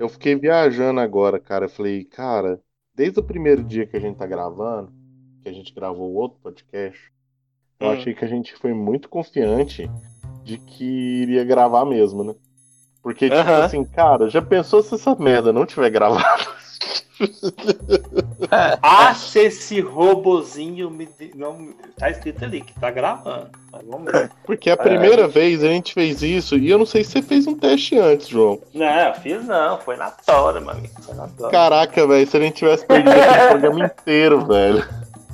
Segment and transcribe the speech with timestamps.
[0.00, 1.66] Eu fiquei viajando agora, cara.
[1.66, 2.58] Eu falei, cara,
[2.94, 4.90] desde o primeiro dia que a gente tá gravando,
[5.42, 7.12] que a gente gravou o outro podcast,
[7.78, 7.92] eu Hum.
[7.92, 9.90] achei que a gente foi muito confiante
[10.42, 12.34] de que iria gravar mesmo, né?
[13.02, 13.64] Porque, tipo Aham.
[13.66, 16.46] assim, cara, já pensou se essa merda não tiver gravado?
[18.82, 21.08] Ah, se esse robozinho me.
[21.36, 23.48] Não, tá escrito ali que tá gravando.
[23.70, 24.30] Mas vamos ver.
[24.44, 27.46] Porque a primeira vez a gente fez isso, e eu não sei se você fez
[27.46, 28.58] um teste antes, João.
[28.74, 29.78] Não, eu fiz não.
[29.78, 30.92] Foi na tora, meu amigo.
[31.02, 31.50] Foi na tora.
[31.50, 34.84] Caraca, velho, se a gente tivesse perdido aquele programa inteiro, velho.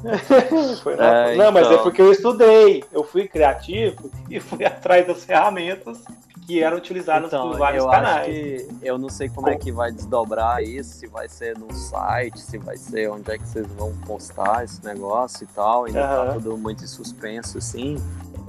[0.84, 1.82] Foi na- É, não, mas é então.
[1.82, 2.84] porque eu estudei.
[2.92, 5.98] Eu fui criativo e fui atrás das ferramentas
[6.46, 8.26] que eram utilizadas Então, por vários eu acho canais.
[8.26, 12.38] que eu não sei como é que vai desdobrar isso, se vai ser no site,
[12.40, 15.84] se vai ser onde é que vocês vão postar esse negócio e tal.
[15.86, 16.32] Ainda tá Aham.
[16.34, 17.96] tudo muito em suspenso, assim.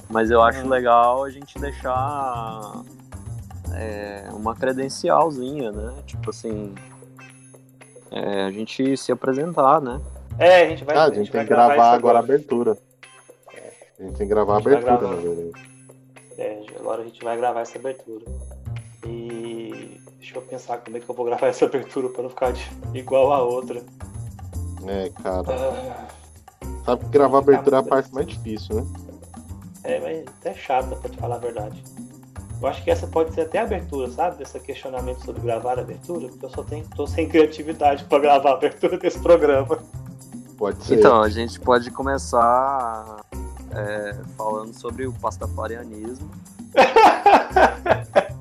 [0.10, 0.70] Mas eu acho Uhum.
[0.70, 2.84] legal a gente deixar
[3.74, 5.94] é, uma credencialzinha, né?
[6.06, 6.74] Tipo assim.
[8.12, 10.00] é, a gente se apresentar, né?
[10.40, 12.78] É, a gente vai, Ah, a gente tem vai que gravar isso agora a abertura.
[14.00, 15.16] A gente tem que gravar a A gente abertura, gravar.
[15.16, 15.67] na verdade.
[16.38, 18.26] É, agora a gente vai gravar essa abertura.
[19.06, 22.52] E deixa eu pensar como é que eu vou gravar essa abertura para não ficar
[22.54, 23.82] de- igual a outra.
[24.86, 25.46] É, cara.
[25.50, 26.08] Ah,
[26.86, 28.88] Sabe que gravar abertura é a parte mais difícil, né?
[29.84, 31.84] É, mas até chata pra te falar a verdade.
[32.62, 34.42] Eu acho que essa pode ser até a abertura, sabe?
[34.44, 38.52] Esse questionamento sobre gravar a abertura, porque eu só tenho, tô sem criatividade pra gravar
[38.52, 39.78] a abertura desse programa.
[40.58, 40.96] Pode ser.
[40.98, 43.18] Então, a gente pode começar
[43.72, 46.30] é, falando sobre o pastafarianismo.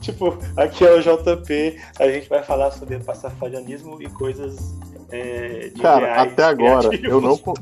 [0.00, 4.74] Tipo, aqui é o JP, a gente vai falar sobre pastafarianismo e coisas
[5.10, 7.10] é, de Cara, reais até agora, criativos.
[7.10, 7.54] eu não.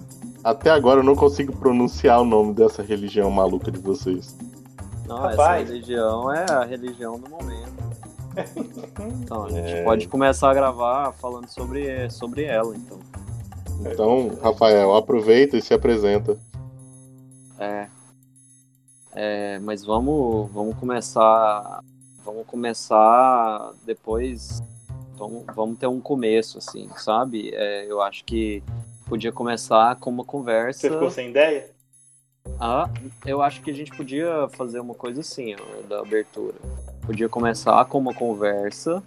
[0.44, 4.36] Até agora eu não consigo pronunciar o nome dessa religião maluca de vocês.
[5.08, 5.62] Não, Rapaz.
[5.62, 7.74] essa religião é a religião do momento.
[9.22, 9.82] Então, a gente É.
[9.82, 12.98] pode começar a gravar falando sobre, sobre ela, então.
[13.80, 16.36] Então, Rafael, aproveita e se apresenta.
[17.58, 17.88] É.
[19.14, 21.82] É, mas vamos, vamos começar.
[22.24, 24.62] Vamos começar depois.
[25.16, 27.50] Vamos, vamos ter um começo, assim, sabe?
[27.54, 28.62] É, eu acho que
[29.06, 30.80] podia começar com uma conversa.
[30.80, 31.70] Você ficou sem ideia?
[32.60, 32.88] Ah,
[33.24, 36.54] eu acho que a gente podia fazer uma coisa assim, ó, da abertura.
[37.04, 39.02] Podia começar com uma conversa.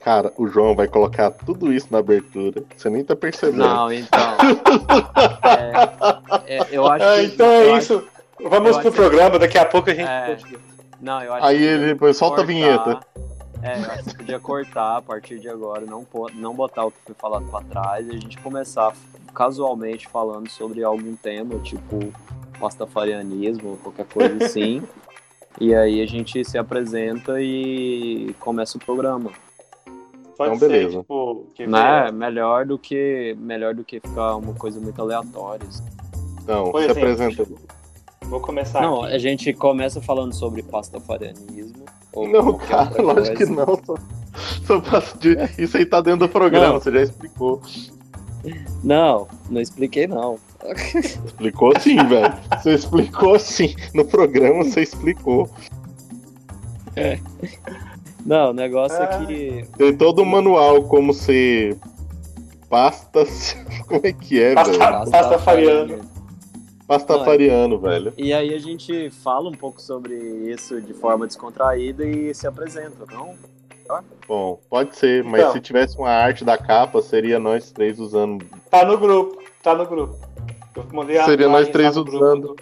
[0.00, 2.62] Cara, o João vai colocar tudo isso na abertura.
[2.76, 3.58] Você nem tá percebendo.
[3.58, 4.36] Não, então.
[5.44, 7.22] é, é, eu acho Ah, que.
[7.26, 8.08] então eu é acho- isso.
[8.40, 10.36] Vamos eu pro acho- programa, daqui a pouco a gente É.
[11.00, 13.00] Não, eu acho Aí que ele depois solta a vinheta.
[13.62, 16.98] É, eu acho que podia cortar a partir de agora, não, não botar o que
[17.06, 18.92] foi falado pra trás e a gente começar
[19.34, 21.98] casualmente falando sobre algum tema, tipo
[22.60, 24.82] pastafarianismo, qualquer coisa assim.
[25.60, 29.30] e aí a gente se apresenta e começa o programa.
[30.36, 30.98] Pode Então, ser, beleza.
[31.00, 32.12] tipo, que Né?
[32.12, 35.66] Melhor do que melhor do que ficar uma coisa muito aleatória.
[35.66, 35.82] assim.
[36.48, 37.46] Não, Por se exemplo, apresenta.
[38.22, 39.14] Vou começar Não, aqui.
[39.14, 41.84] a gente começa falando sobre pastafarianismo.
[42.12, 43.66] ou Não, cara, outra lógico que coisa.
[43.66, 43.80] não.
[43.84, 43.94] Só,
[44.66, 45.36] só passo de...
[45.58, 46.80] Isso aí tá dentro do programa, Não.
[46.80, 47.60] você já explicou.
[48.82, 50.38] Não, não expliquei não.
[51.24, 52.32] Explicou sim, velho.
[52.56, 53.74] Você explicou sim.
[53.94, 55.48] No programa você explicou.
[58.24, 59.04] Não, o negócio Ah.
[59.22, 59.64] é que.
[59.76, 61.76] Tem todo um manual como ser
[62.68, 63.56] pastas.
[63.88, 65.10] Como é que é, Pasta- velho?
[65.10, 65.98] Pastafariano.
[66.88, 68.14] Pastafariano, velho.
[68.16, 73.04] E aí a gente fala um pouco sobre isso de forma descontraída e se apresenta,
[73.12, 73.36] não?
[74.26, 75.52] Bom, pode ser, mas Então.
[75.52, 78.44] se tivesse uma arte da capa, seria nós três usando.
[78.70, 80.16] Tá no grupo, tá no grupo.
[80.74, 82.56] Eu mandei a Seria nós três tá usando.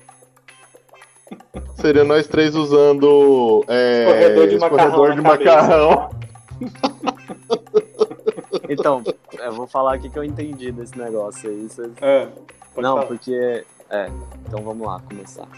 [1.80, 3.64] Seria nós três usando.
[3.68, 6.10] É, Escorredor de macarrão escorredor na de macarrão.
[8.68, 9.02] Então,
[9.38, 11.68] eu vou falar aqui que eu entendi desse negócio aí.
[11.68, 11.92] vocês-
[12.74, 13.06] pode Não, falar.
[13.06, 13.64] porque.
[13.90, 14.08] É,
[14.46, 15.48] então vamos lá, começar.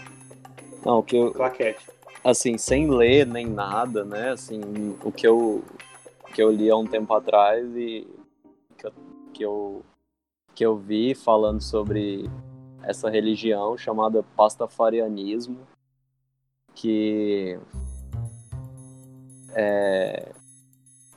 [0.85, 1.31] Não, o que eu.
[1.33, 1.85] Claquete.
[2.23, 4.31] Assim, sem ler nem nada, né?
[4.31, 4.61] Assim,
[5.03, 5.63] o que eu.
[6.33, 8.07] que eu li há um tempo atrás e.
[8.77, 8.93] que eu,
[9.33, 9.85] que eu,
[10.55, 12.29] que eu vi falando sobre
[12.83, 15.59] essa religião chamada pastafarianismo,
[16.73, 17.59] que
[19.53, 20.31] é,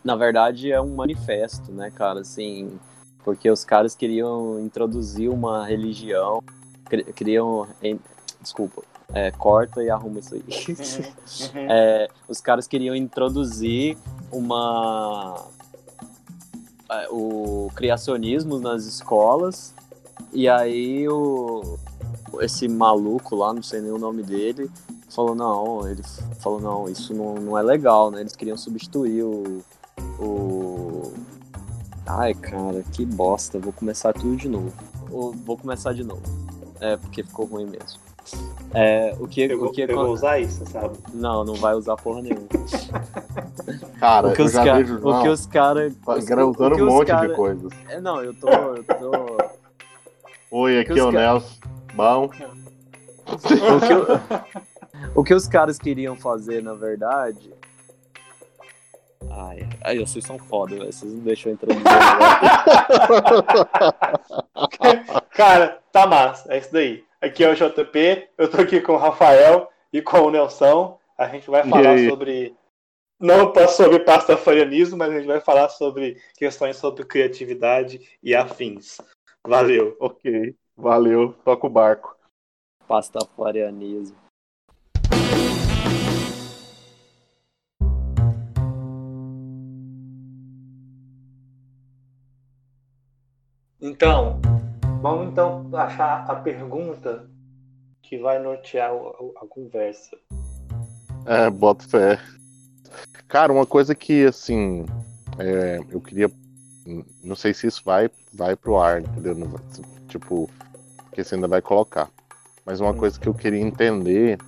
[0.04, 2.78] na verdade é um manifesto, né, cara, assim,
[3.25, 6.42] porque os caras queriam introduzir uma religião,
[6.92, 7.98] cri- queriam, em-
[8.40, 8.82] desculpa,
[9.14, 10.44] é, corta e arruma isso aí.
[11.54, 11.66] Uhum.
[11.68, 13.96] É, os caras queriam introduzir
[14.30, 15.46] uma
[16.90, 19.72] é, o criacionismo nas escolas
[20.32, 21.78] e aí o
[22.40, 24.70] esse maluco lá, não sei nem o nome dele,
[25.08, 26.02] falou, não, ele
[26.40, 28.20] falou, não, isso não, não é legal, né?
[28.20, 29.62] Eles queriam substituir o.
[30.18, 31.12] o...
[32.06, 34.72] Ai, cara, que bosta, vou começar tudo de novo.
[35.08, 36.22] Vou começar de novo.
[36.82, 38.00] É, porque ficou ruim mesmo.
[38.75, 40.99] É, o que, Eu, o vou, que eu vou usar isso, sabe?
[41.14, 42.49] Não, não vai usar porra nenhuma.
[44.00, 45.93] Cara, o que eu os já ca- vejo o que os caras.
[46.50, 47.73] usando um monte de coisas.
[47.88, 48.49] É, não, eu tô.
[48.49, 49.38] Eu tô...
[50.50, 51.55] Oi, aqui é o Nelson.
[51.94, 52.25] Bom.
[52.25, 53.38] o,
[53.81, 54.06] que eu-
[55.14, 57.52] o que os caras queriam fazer, na verdade.
[59.30, 60.92] Ai, ai, vocês são foda, velho.
[60.92, 61.82] Vocês não deixam eu entrar no
[65.30, 67.04] Cara, tá massa, é isso daí.
[67.20, 70.98] Aqui é o JP, eu tô aqui com o Rafael e com o Nelson.
[71.16, 72.56] A gente vai falar sobre.
[73.20, 79.00] Não sobre pastafarianismo, mas a gente vai falar sobre questões sobre criatividade e afins.
[79.46, 79.96] Valeu.
[80.00, 81.32] ok, valeu.
[81.44, 82.16] Toca o barco.
[82.88, 84.21] Pastafarianismo.
[93.82, 94.40] Então,
[95.00, 97.29] vamos então achar a pergunta
[98.00, 100.17] que vai nortear a conversa.
[101.26, 102.17] É, boto fé.
[103.26, 104.87] Cara, uma coisa que, assim,
[105.37, 106.31] é, eu queria.
[107.25, 109.34] Não sei se isso vai, vai pro ar, entendeu?
[110.06, 110.49] Tipo,
[111.05, 112.08] porque você ainda vai colocar.
[112.64, 114.38] Mas uma coisa que eu queria entender,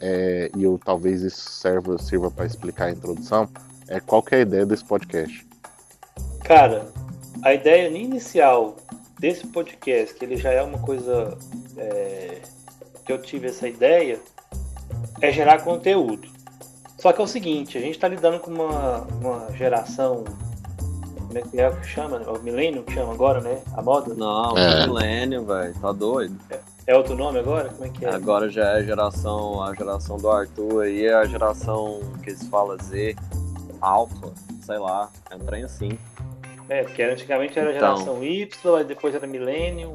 [0.00, 3.46] é, e eu talvez isso serva, sirva para explicar a introdução,
[3.88, 5.46] é qual que é a ideia desse podcast.
[6.44, 6.86] Cara,
[7.42, 8.76] a ideia inicial
[9.18, 11.36] desse podcast, que ele já é uma coisa
[11.76, 12.40] é,
[13.04, 14.18] que eu tive essa ideia,
[15.20, 16.28] é gerar conteúdo.
[16.98, 20.24] Só que é o seguinte, a gente está lidando com uma, uma geração,
[21.26, 22.22] como é que é que chama?
[22.26, 23.62] É o milênio que chama agora, né?
[23.74, 24.14] A moda?
[24.14, 24.86] Não, É.
[24.86, 25.74] milênio, velho.
[25.80, 26.36] Tá doido?
[26.86, 27.68] É outro nome agora?
[27.68, 28.14] Como é que é?
[28.14, 32.46] Agora já é a geração, a geração do Arthur aí, é a geração que eles
[32.48, 33.14] falam Z,
[33.80, 34.32] Alpha,
[34.62, 35.98] sei lá, é um trem assim.
[36.70, 37.96] É, porque antigamente era Então.
[37.96, 39.94] geração Y, depois era milênio,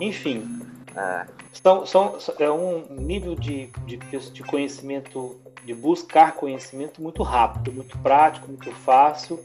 [0.00, 0.60] enfim.
[0.96, 7.70] É, São, são, é um nível de, de, de conhecimento, de buscar conhecimento muito rápido,
[7.72, 9.38] muito prático, muito fácil.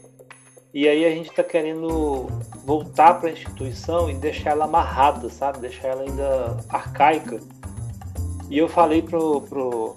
[0.72, 2.26] E aí a gente está querendo
[2.64, 5.58] voltar para a instituição e deixar ela amarrada, sabe?
[5.58, 7.40] Deixar ela ainda arcaica.
[8.50, 9.96] E eu falei para pro,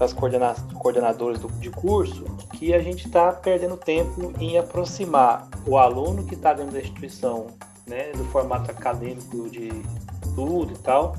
[0.00, 2.24] as coordena coordenadoras do, de curso
[2.54, 7.48] que a gente está perdendo tempo em aproximar o aluno que está dentro da instituição,
[7.86, 9.70] né, do formato acadêmico de
[10.34, 11.16] tudo e tal,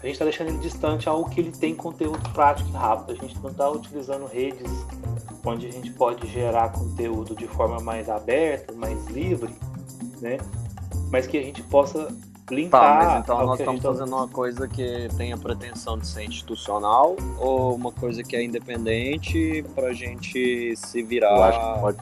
[0.00, 3.12] a gente está deixando ele distante ao que ele tem conteúdo prático e rápido.
[3.12, 4.70] A gente não está utilizando redes
[5.44, 9.52] onde a gente pode gerar conteúdo de forma mais aberta, mais livre,
[10.20, 10.38] né?
[11.10, 12.14] Mas que a gente possa
[12.54, 12.80] linkar.
[12.80, 16.06] Tá, mas então nós estamos gente tá- fazendo uma coisa que tem a pretensão de
[16.06, 21.36] ser institucional ou uma coisa que é independente pra gente se virar.
[21.36, 21.98] Eu acho que pode,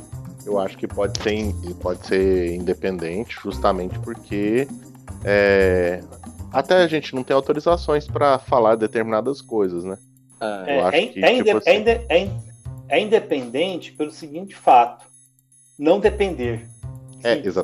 [0.46, 4.69] eu acho que pode ser, pode ser independente, justamente porque
[5.25, 6.02] é,
[6.52, 9.99] até a gente não tem autorizações para falar determinadas coisas, né?
[10.40, 12.31] É, É, Eu acho é- que, é tipo assim- é é
[12.88, 15.06] é independente pelo seguinte fato:
[15.78, 16.69] não depender.
[17.22, 17.62] É, Simples, né?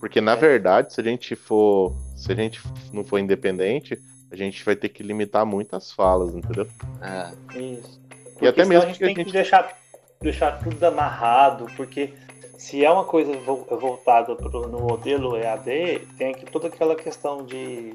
[0.00, 0.36] Porque na É.
[0.36, 2.60] verdade, se a gente for, se a gente
[2.92, 3.96] não for independente,
[4.32, 6.66] a gente vai ter que limitar muitas falas, entendeu?
[7.02, 7.58] é.
[7.58, 8.00] Isso.
[8.16, 9.78] E Porque até senão mesmo a gente que a tem que gente- deixar,
[10.22, 12.14] deixar tudo amarrado, porque
[12.56, 17.44] se é uma coisa vo- voltada pro, no modelo EAD, tem aqui toda aquela questão
[17.44, 17.94] de,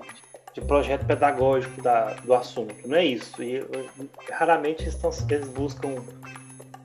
[0.53, 3.41] de projeto pedagógico da, do assunto, não é isso?
[3.41, 3.65] E
[4.31, 5.95] raramente eles, estão- eles buscam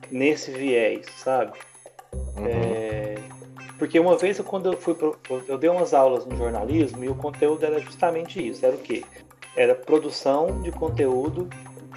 [0.09, 1.53] nesse viés, sabe?
[2.37, 2.45] Uhum.
[2.47, 3.15] É,
[3.81, 7.09] porque uma vez eu, quando eu fui pro, eu dei umas aulas no jornalismo e
[7.09, 9.03] o conteúdo era justamente isso, era o quê?
[9.57, 11.49] Era produção de conteúdo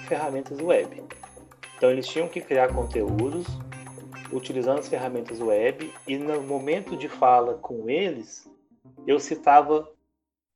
[0.08, 1.02] ferramentas web.
[1.76, 3.46] Então eles tinham que criar conteúdos
[4.32, 8.48] utilizando as ferramentas web e no momento de fala com eles,
[9.06, 9.86] eu citava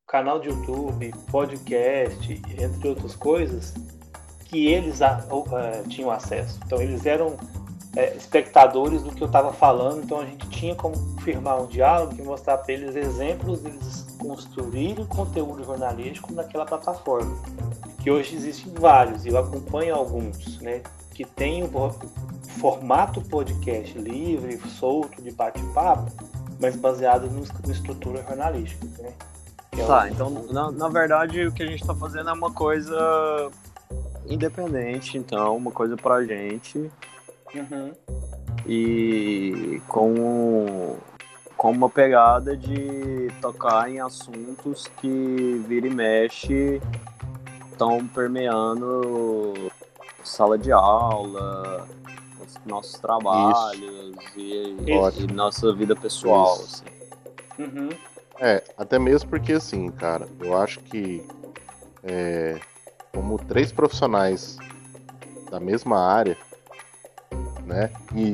[0.07, 3.75] canal de YouTube, podcast, entre outras coisas,
[4.45, 6.59] que eles a- eh, tinham acesso.
[6.65, 7.37] Então eles eram
[7.99, 12.15] eh, espectadores do que eu estava falando, então a gente tinha como firmar um diálogo
[12.17, 17.37] e mostrar para eles exemplos deles construírem conteúdo jornalístico naquela plataforma.
[18.01, 20.81] Que hoje existem vários, e eu acompanho alguns, né,
[21.13, 21.69] que tem o
[22.61, 26.09] formato podcast livre, solto, de bate-papo,
[26.57, 29.11] mas baseado na estrutura jornalística, né?
[29.77, 33.51] É Tá, então na, na verdade o que a gente tá fazendo é uma coisa
[34.25, 36.89] independente, então, uma coisa pra gente
[37.53, 37.91] Uhum.
[38.67, 40.97] e com,
[41.57, 46.81] com uma pegada de tocar em assuntos que vira e mexe
[47.71, 49.71] estão permeando
[50.23, 51.87] sala de aula,
[52.45, 56.55] os nossos trabalhos e, e nossa vida pessoal.
[56.55, 56.83] Assim.
[57.57, 57.89] Uhum.
[58.37, 61.25] É, até mesmo porque assim, cara, eu acho que
[62.03, 62.59] é,
[63.13, 64.57] como três profissionais
[65.49, 66.37] da mesma área,
[67.69, 67.91] né?
[68.15, 68.33] E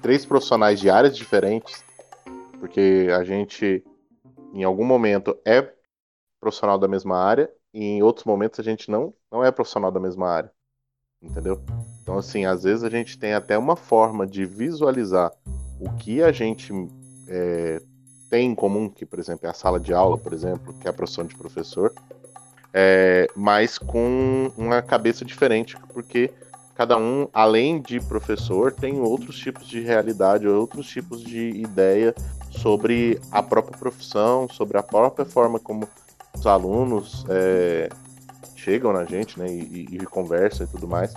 [0.00, 1.84] três profissionais de áreas diferentes,
[2.60, 3.84] porque a gente
[4.54, 5.70] em algum momento é
[6.40, 10.00] profissional da mesma área e em outros momentos a gente não, não é profissional da
[10.00, 10.50] mesma área.
[11.20, 11.60] Entendeu?
[12.02, 15.32] Então, assim, às vezes a gente tem até uma forma de visualizar
[15.80, 16.72] o que a gente
[17.28, 17.82] é,
[18.30, 20.90] tem em comum, que, por exemplo, é a sala de aula, por exemplo, que é
[20.90, 21.92] a profissão de professor,
[22.72, 26.30] é, mas com uma cabeça diferente, porque
[26.76, 32.14] cada um, além de professor, tem outros tipos de realidade, outros tipos de ideia
[32.50, 35.88] sobre a própria profissão, sobre a própria forma como
[36.34, 37.88] os alunos é,
[38.54, 41.14] chegam na gente, né, e, e, e, conversam e tudo mais.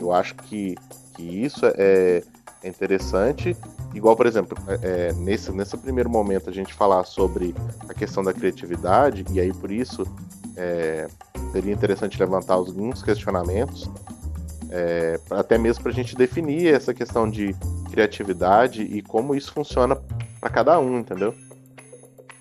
[0.00, 0.74] Eu acho que,
[1.14, 2.22] que isso é,
[2.62, 3.56] é interessante.
[3.94, 7.54] Igual, por exemplo, é, nesse, nesse primeiro momento a gente falar sobre
[7.88, 10.04] a questão da criatividade, e aí por isso
[10.56, 11.06] é,
[11.52, 13.88] seria interessante levantar alguns questionamentos,
[14.70, 17.54] é, até mesmo para a gente definir essa questão de
[17.90, 19.96] criatividade e como isso funciona
[20.40, 21.34] para cada um, entendeu?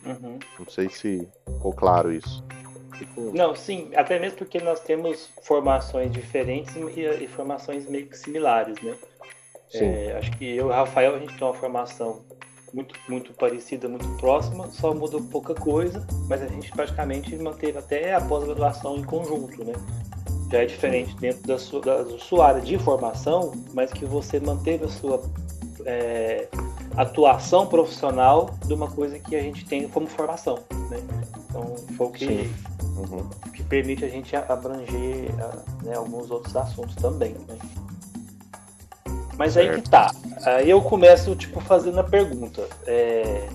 [0.05, 0.39] Uhum.
[0.60, 2.44] Não sei se ficou claro isso.
[3.34, 8.82] Não, sim, até mesmo porque nós temos formações diferentes e, e formações meio que similares,
[8.82, 8.96] né?
[9.74, 12.24] É, acho que eu e o Rafael a gente tem uma formação
[12.74, 18.13] muito, muito parecida, muito próxima, só mudou pouca coisa, mas a gente praticamente manteve até
[18.13, 19.74] a pós-graduação em conjunto, né?
[20.51, 24.85] Já é diferente dentro da sua, da sua área de formação, mas que você manteve
[24.85, 25.21] a sua
[25.85, 26.47] é,
[26.95, 30.59] atuação profissional de uma coisa que a gente tem como formação,
[30.89, 30.99] né?
[31.49, 32.51] Então foi o que,
[32.97, 33.29] uhum.
[33.53, 35.33] que permite a gente abranger
[35.83, 37.57] né, alguns outros assuntos também, né?
[39.37, 39.75] Mas certo.
[39.75, 40.11] aí que tá.
[40.45, 42.67] Aí eu começo, tipo, fazendo a pergunta.
[42.85, 43.47] É...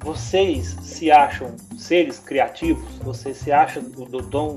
[0.00, 2.96] Vocês se acham seres criativos?
[2.98, 4.56] Vocês se acham do dom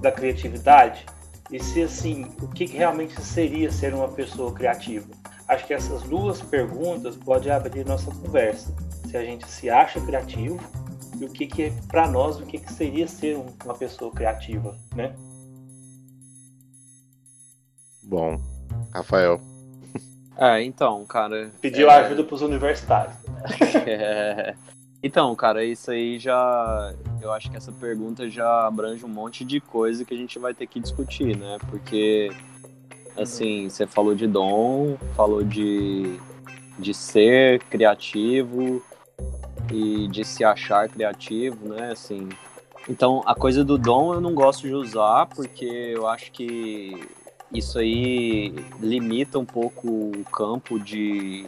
[0.00, 1.06] da criatividade?
[1.50, 5.06] E se assim, o que realmente seria ser uma pessoa criativa?
[5.48, 8.74] Acho que essas duas perguntas podem abrir nossa conversa.
[9.08, 10.58] Se a gente se acha criativo
[11.20, 14.76] e o que, que é para nós o que, que seria ser uma pessoa criativa,
[14.94, 15.14] né?
[18.02, 18.40] Bom,
[18.92, 19.40] Rafael.
[20.36, 21.50] É, então, cara.
[21.60, 21.94] Pediu é...
[21.94, 23.16] ajuda pros universitários.
[23.86, 24.54] é...
[25.06, 26.92] Então, cara, isso aí já.
[27.22, 30.52] Eu acho que essa pergunta já abrange um monte de coisa que a gente vai
[30.52, 31.58] ter que discutir, né?
[31.70, 32.32] Porque,
[33.16, 36.18] assim, você falou de dom, falou de,
[36.76, 38.82] de ser criativo
[39.72, 41.92] e de se achar criativo, né?
[41.92, 42.28] Assim.
[42.88, 47.00] Então, a coisa do dom eu não gosto de usar porque eu acho que
[47.52, 51.46] isso aí limita um pouco o campo de,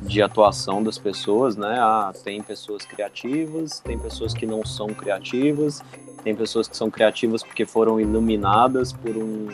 [0.00, 1.76] de atuação das pessoas, né?
[1.78, 5.82] Ah, tem pessoas criativas, tem pessoas que não são criativas,
[6.22, 9.48] tem pessoas que são criativas porque foram iluminadas por um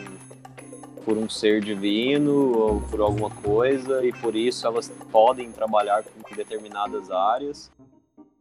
[1.05, 6.35] por um ser divino ou por alguma coisa e por isso elas podem trabalhar com
[6.35, 7.71] determinadas áreas.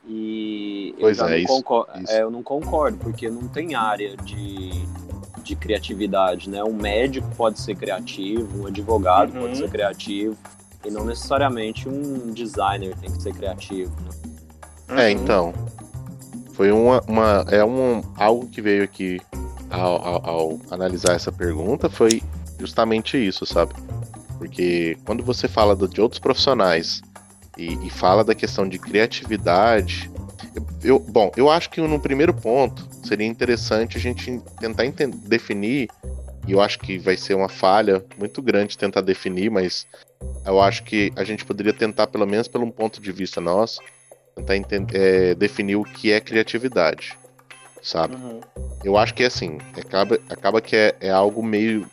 [0.07, 1.65] E pois eu, é, não isso,
[2.03, 2.13] isso.
[2.13, 4.71] É, eu não concordo, porque não tem área de
[5.49, 6.63] de criatividade, né?
[6.63, 9.41] Um médico pode ser criativo, um advogado Uhum.
[9.43, 10.37] pode ser criativo,
[10.85, 13.93] e não necessariamente um designer tem que ser criativo.
[14.89, 15.07] Né?
[15.07, 15.53] É, então.
[16.53, 17.45] Foi uma, uma.
[17.51, 19.21] É um, algo que veio aqui
[19.71, 22.21] ao, ao- ao analisar essa pergunta foi
[22.59, 23.75] justamente isso, sabe?
[24.39, 27.01] Porque quando você fala de outros profissionais
[27.57, 30.11] e, e fala da questão de criatividade,
[30.83, 35.89] eu, bom, eu acho que no primeiro ponto seria interessante a gente tentar enten- definir,
[36.47, 39.87] e eu acho que vai ser uma falha muito grande tentar definir, mas
[40.47, 43.83] eu acho que a gente poderia tentar, pelo menos pelo um ponto de vista nosso,
[44.35, 44.55] tentar
[44.95, 47.19] é, definir o que é criatividade,
[47.83, 48.15] sabe?
[48.15, 48.41] Uhum.
[48.83, 51.87] Eu acho que é assim, acaba, acaba que é, é algo meio,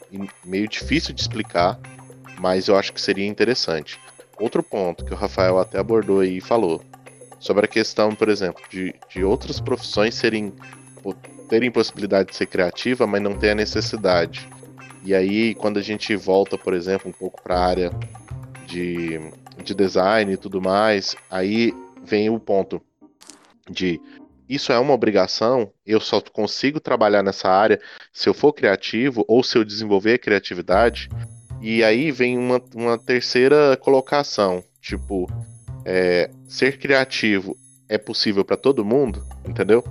[0.45, 1.79] meio difícil de explicar,
[2.39, 3.99] mas eu acho que seria interessante.
[4.39, 6.81] Outro ponto que o Rafael até abordou aí e falou,
[7.45, 10.51] sobre a questão, por exemplo, de, de outras profissões serem
[11.47, 14.49] terem possibilidade de ser criativa, mas não ter a necessidade.
[15.03, 17.91] E aí, quando a gente volta, por exemplo, um pouco para a área
[18.65, 19.19] de,
[19.63, 21.71] de design e tudo mais, aí
[22.03, 22.81] vem o ponto
[23.69, 24.01] de
[24.49, 27.79] isso é uma obrigação, eu só consigo trabalhar nessa área
[28.11, 31.09] se eu for criativo ou se eu desenvolver a criatividade.
[31.61, 35.27] E aí vem uma, uma terceira colocação, tipo,
[35.85, 37.55] é, ser criativo
[37.87, 39.83] é possível para todo mundo, entendeu?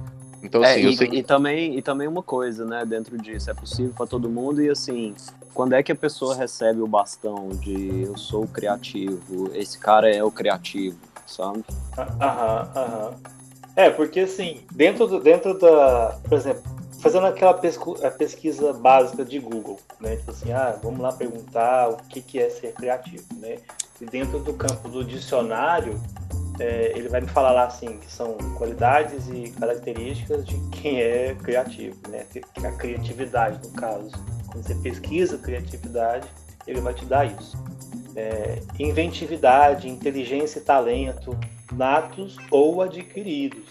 [0.42, 1.16] Então, É, assim, eu e, sei que.
[1.18, 4.68] e também, e também uma coisa, né, dentro disso, é possível para todo mundo e
[4.68, 5.14] assim,
[5.54, 10.10] quando é que a pessoa recebe o bastão de eu sou o criativo, esse cara
[10.14, 11.64] é o criativo, sabe?
[11.96, 13.14] Aham, aham.
[13.76, 16.16] É, porque assim, dentro, do, dentro da.
[16.28, 16.62] Por exemplo,
[17.00, 20.16] fazendo aquela pescu- pesquisa básica de Google, né?
[20.16, 23.58] Tipo assim, ah, vamos lá perguntar o que, que é ser criativo, né?
[24.00, 26.00] E dentro do campo do dicionário,
[26.58, 31.34] é, ele vai me falar lá assim, que são qualidades e características de quem é
[31.34, 32.26] criativo, né?
[32.64, 34.10] A criatividade, no caso.
[34.50, 36.28] Quando você pesquisa criatividade,
[36.66, 37.56] ele vai te dar isso.
[38.16, 41.36] É, inventividade, inteligência e talento,
[41.72, 43.64] natos ou adquiridos,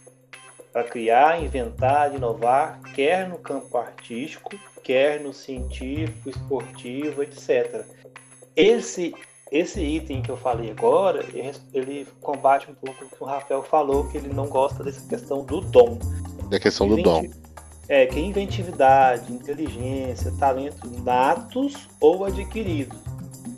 [0.73, 4.51] para criar, inventar, inovar, quer no campo artístico,
[4.83, 7.85] quer no científico, esportivo, etc.
[8.55, 9.15] Esse
[9.53, 13.61] esse item que eu falei agora, ele- ele combate um pouco o que o Rafael
[13.63, 15.99] falou, que ele não gosta dessa questão do dom.
[16.49, 17.25] Da questão do dom.
[17.87, 22.97] É, que inventividade, inteligência, talento natos ou adquiridos.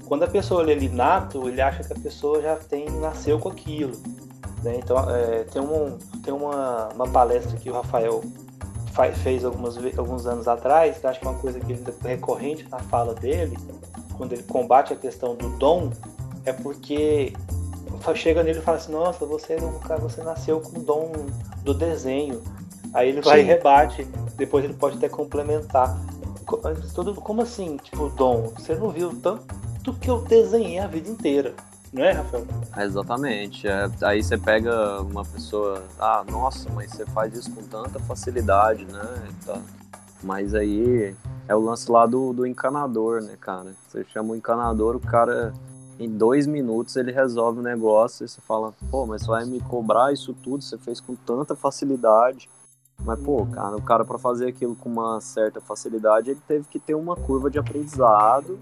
[0.07, 3.49] Quando a pessoa lê ali nato, ele acha que a pessoa já tem, nasceu com
[3.49, 3.93] aquilo.
[4.63, 4.75] né?
[4.77, 8.23] Então, é, tem, um, tem uma, uma palestra que o Rafael
[8.93, 11.83] fa- fez algumas, alguns anos atrás, que eu acho que é uma coisa que ele,
[12.03, 13.55] é recorrente na fala dele,
[14.17, 15.91] quando ele combate a questão do dom,
[16.45, 17.33] é porque
[18.15, 21.11] chega nele e fala assim, nossa, você, é você nasceu com o dom
[21.63, 22.41] do desenho.
[22.93, 23.47] Aí ele vai e Sim.
[23.47, 25.97] rebate, depois ele pode até complementar.
[26.93, 28.51] Tudo, como assim, tipo, dom?
[28.57, 31.55] Você não viu tanto que eu desenhei a vida inteira,
[31.91, 32.45] não é, Rafael?
[32.77, 33.67] Exatamente.
[33.67, 38.85] É, aí você pega uma pessoa, ah, nossa, mas você faz isso com tanta facilidade,
[38.85, 39.27] né?
[39.45, 39.59] Tá.
[40.25, 41.15] Mas aí
[41.47, 43.75] é o lance lá do, do encanador, né, cara?
[43.87, 45.53] Você chama o encanador, o cara
[45.99, 50.11] em dois minutos ele resolve o negócio e você fala, pô, mas vai me cobrar
[50.11, 52.49] isso tudo, você fez com tanta facilidade.
[53.03, 56.79] Mas, pô, cara, o cara para fazer aquilo com uma certa facilidade, ele teve que
[56.79, 58.59] ter uma curva de aprendizado,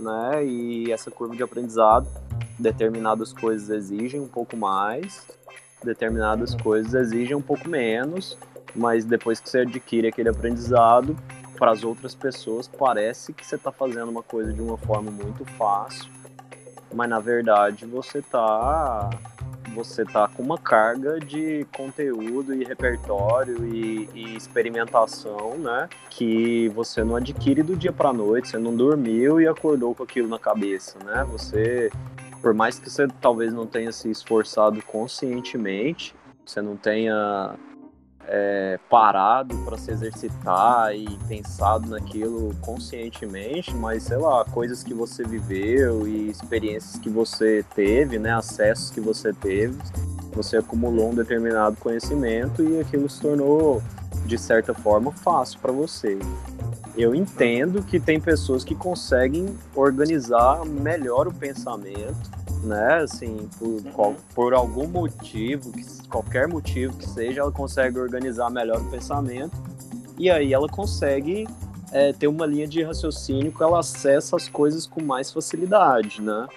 [0.00, 0.44] né?
[0.44, 2.08] E essa curva de aprendizado
[2.58, 5.24] determinadas coisas exigem um pouco mais,
[5.84, 8.36] determinadas coisas exigem um pouco menos,
[8.74, 11.16] mas depois que você adquire aquele aprendizado,
[11.58, 15.44] para as outras pessoas parece que você está fazendo uma coisa de uma forma muito
[15.56, 16.10] fácil,
[16.92, 19.10] mas na verdade você tá
[19.74, 25.88] você tá com uma carga de conteúdo e repertório e, e experimentação, né?
[26.10, 30.28] Que você não adquire do dia para noite, você não dormiu e acordou com aquilo
[30.28, 31.24] na cabeça, né?
[31.30, 31.90] Você
[32.42, 36.12] por mais que você talvez não tenha se esforçado conscientemente,
[36.44, 37.54] você não tenha
[38.26, 45.24] é, parado para se exercitar e pensado naquilo conscientemente, mas sei lá, coisas que você
[45.24, 49.76] viveu e experiências que você teve, né, acessos que você teve,
[50.34, 53.82] você acumulou um determinado conhecimento e aquilo se tornou
[54.24, 56.18] de certa forma fácil para você.
[56.96, 62.30] Eu entendo que tem pessoas que conseguem organizar melhor o pensamento,
[62.62, 63.02] né?
[63.02, 68.80] Assim, por, qual- por algum motivo, que- qualquer motivo que seja, ela consegue organizar melhor
[68.80, 69.56] o pensamento
[70.18, 71.48] e aí ela consegue
[71.90, 76.48] é, ter uma linha de raciocínio que ela acessa as coisas com mais facilidade, né?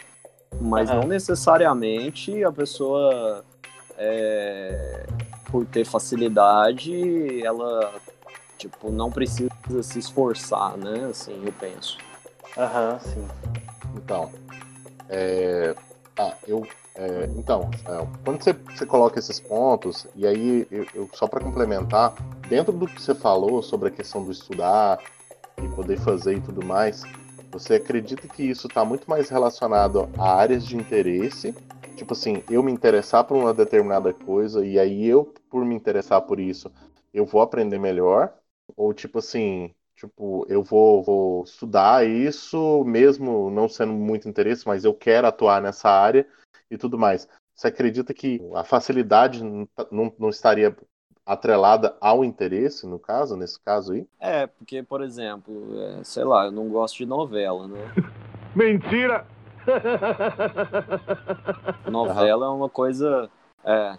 [0.62, 1.02] Mas Aham.
[1.02, 3.44] não necessariamente a pessoa,
[3.98, 5.06] é,
[5.52, 7.96] por ter facilidade, ela
[8.58, 9.50] tipo não precisa
[9.82, 11.08] se esforçar, né?
[11.10, 12.00] Assim, eu penso.
[12.58, 13.28] Aham, sim.
[13.98, 14.30] Então,
[15.10, 15.76] é,
[16.18, 21.10] ah, eu, é, então, é, quando você, você coloca esses pontos, e aí, eu, eu-
[21.14, 25.04] só para complementar, dentro do que você falou sobre a questão do estudar
[25.60, 27.10] e poder fazer e tudo mais,
[27.52, 31.58] você acredita que isso está muito mais relacionado a áreas de interesse?
[31.96, 36.22] Tipo assim, eu me interessar por uma determinada coisa, e aí eu, por me interessar
[36.24, 36.72] por isso,
[37.14, 38.38] eu vou aprender melhor?
[38.76, 44.84] Ou tipo assim, Tipo, eu vou, vou estudar isso, mesmo não sendo muito interesse, mas
[44.84, 46.28] eu quero atuar nessa área
[46.70, 47.28] e tudo mais.
[47.56, 50.76] Você acredita que a facilidade não, tá- não- não estaria
[51.26, 54.06] atrelada ao interesse, no caso, nesse caso aí?
[54.20, 57.80] É, porque, por exemplo, é, sei lá, eu não gosto de novela, né?
[58.54, 59.26] Mentira!
[61.90, 63.30] Novela é uma coisa.
[63.64, 63.98] É.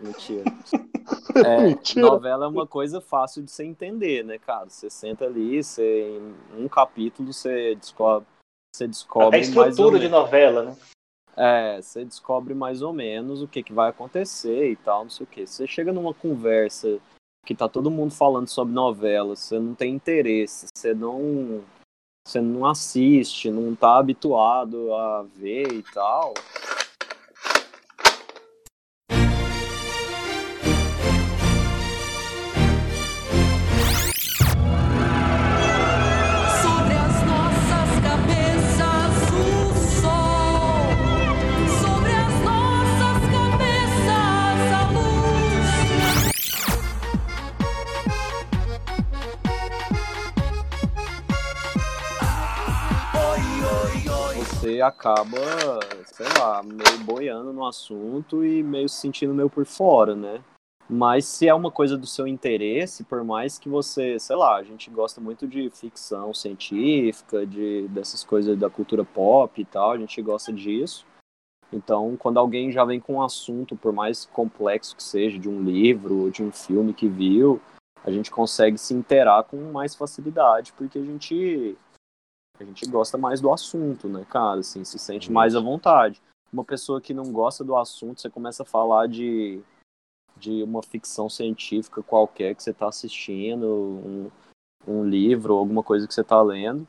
[0.00, 0.44] Mentira.
[1.36, 2.04] É, Mentira.
[2.06, 4.68] Novela é uma coisa fácil de você entender, né, cara?
[4.68, 6.20] Você senta ali, você,
[6.54, 8.26] em um capítulo você descobre.
[8.74, 10.18] Você A descobre mais ou estrutura de menos.
[10.18, 10.76] novela, né?
[11.36, 15.24] É, você descobre mais ou menos o que, que vai acontecer e tal, não sei
[15.24, 15.46] o que.
[15.46, 16.98] Você chega numa conversa
[17.46, 21.62] que tá todo mundo falando sobre novela, você não tem interesse, você não.
[22.26, 26.34] Você não assiste, não tá habituado a ver e tal.
[54.68, 55.38] Você acaba,
[56.04, 60.42] sei lá, meio boiando no assunto e meio se sentindo meio por fora, né?
[60.90, 64.62] Mas se é uma coisa do seu interesse, por mais que você, sei lá, a
[64.62, 69.98] gente gosta muito de ficção científica, de dessas coisas da cultura pop e tal, a
[69.98, 71.06] gente gosta disso.
[71.72, 75.62] Então, quando alguém já vem com um assunto, por mais complexo que seja, de um
[75.62, 77.60] livro, de um filme que viu,
[78.02, 81.76] a gente consegue se interar com mais facilidade, porque a gente
[82.62, 84.60] a gente gosta mais do assunto, né, cara?
[84.60, 86.20] Assim, se sente mais à vontade.
[86.52, 89.60] Uma pessoa que não gosta do assunto, você começa a falar de,
[90.36, 94.30] de uma ficção científica qualquer que você está assistindo, um,
[94.86, 96.86] um livro, alguma coisa que você está lendo.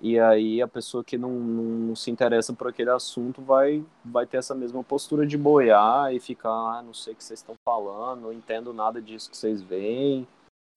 [0.00, 4.36] E aí a pessoa que não, não, se interessa por aquele assunto vai, vai ter
[4.36, 8.22] essa mesma postura de boiar e ficar, ah, não sei o que vocês estão falando,
[8.22, 10.26] não entendo nada disso que vocês veem,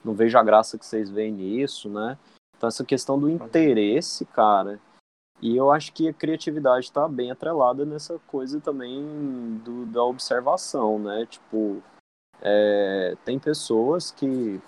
[0.03, 2.17] não vejo a graça que vocês veem nisso, né?
[2.62, 4.80] Então, essa questão do interesse, cara,
[5.41, 11.00] e eu acho que a criatividade está bem atrelada nessa coisa também do, da observação,
[11.00, 11.26] né?
[11.26, 11.82] Tipo,
[12.39, 14.62] é, tem pessoas que,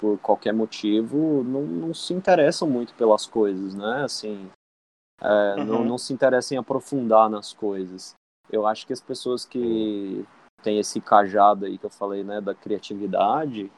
[0.00, 4.04] por qualquer motivo, não, não se interessam muito pelas coisas, né?
[4.04, 4.50] Assim,
[5.20, 5.64] é, uhum.
[5.66, 8.14] não, não se interessam em aprofundar nas coisas.
[8.50, 10.24] Eu acho que as pessoas que
[10.62, 13.70] têm esse cajado aí que eu falei, né, da criatividade,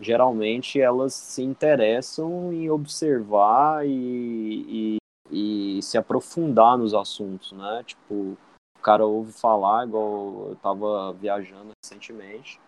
[0.00, 4.98] geralmente elas se interessam em observar e,
[5.30, 7.82] e, e, se aprofundar nos assuntos, né?
[7.84, 8.36] Tipo,
[8.76, 12.60] o cara ouve falar, igual eu tava viajando recentemente,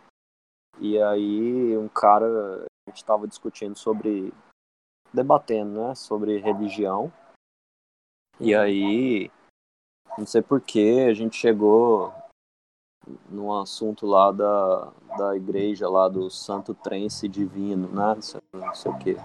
[0.81, 4.33] e aí um cara, a gente tava discutindo sobre,
[5.13, 7.13] debatendo, né, sobre religião,
[8.39, 9.31] e aí,
[10.19, 12.13] não sei porquê, a gente chegou
[13.31, 18.15] num assunto lá da, da igreja lá do Santo Trence Divino, né?
[18.53, 19.17] Não sei, o quê.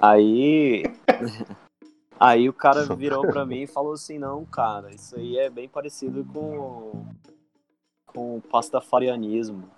[0.00, 0.82] Aí.
[2.18, 5.68] Aí o cara virou pra mim e falou assim, não, cara, isso aí é bem
[5.68, 7.04] parecido com
[8.06, 9.68] com pastafarianismo.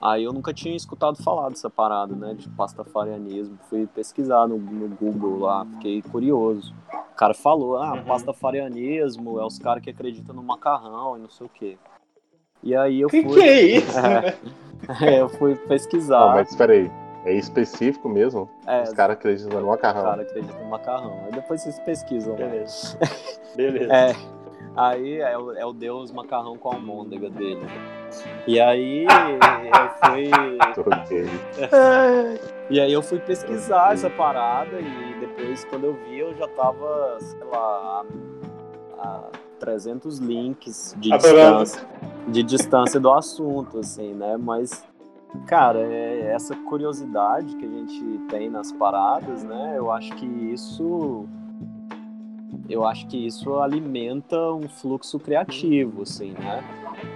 [0.00, 3.58] Aí eu nunca tinha escutado falar dessa parada, né, de pastafarianismo.
[3.68, 6.74] Fui pesquisar no, no Google lá, fiquei curioso.
[7.12, 8.04] O cara falou, ah, uhum.
[8.04, 11.76] pastafarianismo é os caras que acreditam no macarrão e não sei o quê.
[12.62, 13.34] E aí eu que fui.
[13.34, 13.98] Que é isso?
[15.04, 16.20] é, eu fui pesquisar.
[16.20, 16.90] Não, mas espera aí.
[17.26, 18.48] É específico mesmo?
[18.66, 20.00] É, os caras acreditam no macarrão.
[20.00, 21.20] Os caras acreditam no macarrão.
[21.26, 22.34] Aí depois vocês pesquisam.
[22.34, 22.98] Beleza.
[23.54, 23.92] Beleza.
[23.92, 24.16] É,
[24.76, 27.66] aí é o, é o deus macarrão com a almôndega dele.
[28.46, 30.30] E aí eu fui.
[32.70, 37.18] e aí eu fui pesquisar essa parada e depois, quando eu vi, eu já tava,
[37.20, 38.04] sei lá,
[38.98, 39.22] a
[39.58, 41.86] 300 links de distância,
[42.28, 44.36] de distância do assunto, assim, né?
[44.36, 44.84] Mas,
[45.46, 49.74] cara, é essa curiosidade que a gente tem nas paradas, né?
[49.76, 51.28] Eu acho que isso
[52.70, 56.64] eu acho que isso alimenta um fluxo criativo, assim, né?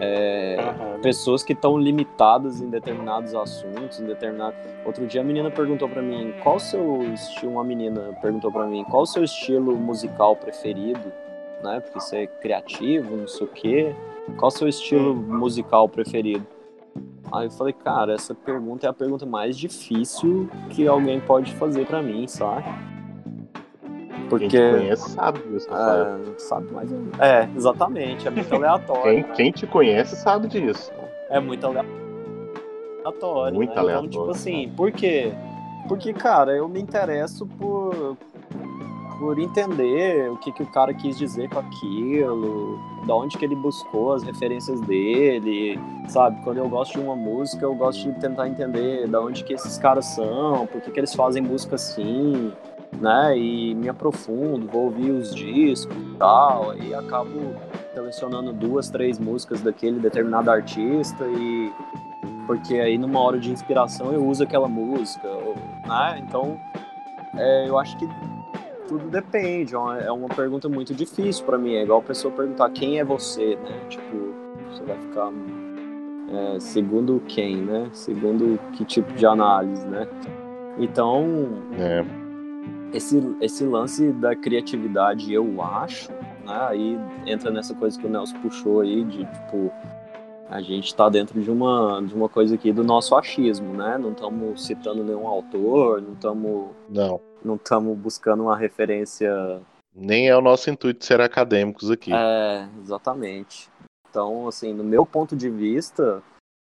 [0.00, 1.00] É, uhum.
[1.00, 4.56] Pessoas que estão limitadas em determinados assuntos, em determinado.
[4.84, 7.52] Outro dia a menina perguntou para mim qual o seu estilo.
[7.52, 11.12] Uma menina perguntou para mim qual o seu estilo musical preferido
[11.64, 11.80] né?
[11.80, 13.96] Porque você é criativo, não sei o quê.
[14.36, 16.46] Qual o seu estilo musical preferido?
[17.32, 21.86] Aí eu falei, cara, essa pergunta é a pergunta mais difícil que alguém pode fazer
[21.86, 22.64] para mim, sabe?
[24.28, 24.48] Porque.
[24.48, 27.20] Quem te conhece sabe disso, é, sabe mais ou menos.
[27.20, 29.02] É, exatamente, é muito aleatório.
[29.02, 29.32] quem, né?
[29.34, 30.92] quem te conhece sabe disso.
[31.30, 33.54] É muito aleatório.
[33.54, 33.80] Muito né?
[33.80, 34.08] aleatório.
[34.08, 35.32] Então, tipo assim, por quê?
[35.88, 38.16] Porque, cara, eu me interesso por,
[39.18, 43.54] por entender o que, que o cara quis dizer com aquilo, da onde que ele
[43.54, 46.42] buscou as referências dele, sabe?
[46.42, 49.76] Quando eu gosto de uma música, eu gosto de tentar entender da onde que esses
[49.76, 52.52] caras são, por que, que eles fazem música assim,
[53.00, 53.36] né?
[53.36, 57.54] E me aprofundo, vou ouvir os discos e tal, e acabo
[57.92, 61.72] selecionando duas, três músicas daquele determinado artista e
[62.46, 65.28] porque aí numa hora de inspiração eu uso aquela música,
[65.86, 66.22] né?
[66.26, 66.58] Então
[67.36, 68.06] é, eu acho que
[68.88, 69.74] tudo depende.
[69.74, 71.74] É uma, é pergunta muito difícil para mim.
[71.74, 73.80] É igual a pessoa perguntar quem é você, né?
[73.88, 74.34] Tipo,
[74.70, 75.32] você vai ficar
[76.32, 77.88] é, segundo quem, né?
[77.92, 80.06] Segundo que tipo de análise, né?
[80.78, 82.23] Então, é.
[82.96, 86.12] Esse, esse lance da criatividade, eu acho,
[86.44, 86.66] né?
[86.68, 89.72] Aí entra nessa coisa que o Nelson puxou aí, de tipo,
[90.48, 93.98] a gente está dentro de uma, de uma coisa aqui do nosso achismo, né?
[93.98, 96.68] Não estamos citando nenhum autor, não estamos.
[96.88, 99.60] Não não estamos buscando uma referência.
[99.94, 102.12] Nem é o nosso intuito ser acadêmicos aqui.
[102.12, 103.68] É, exatamente.
[104.08, 106.22] Então, assim, no meu ponto de vista,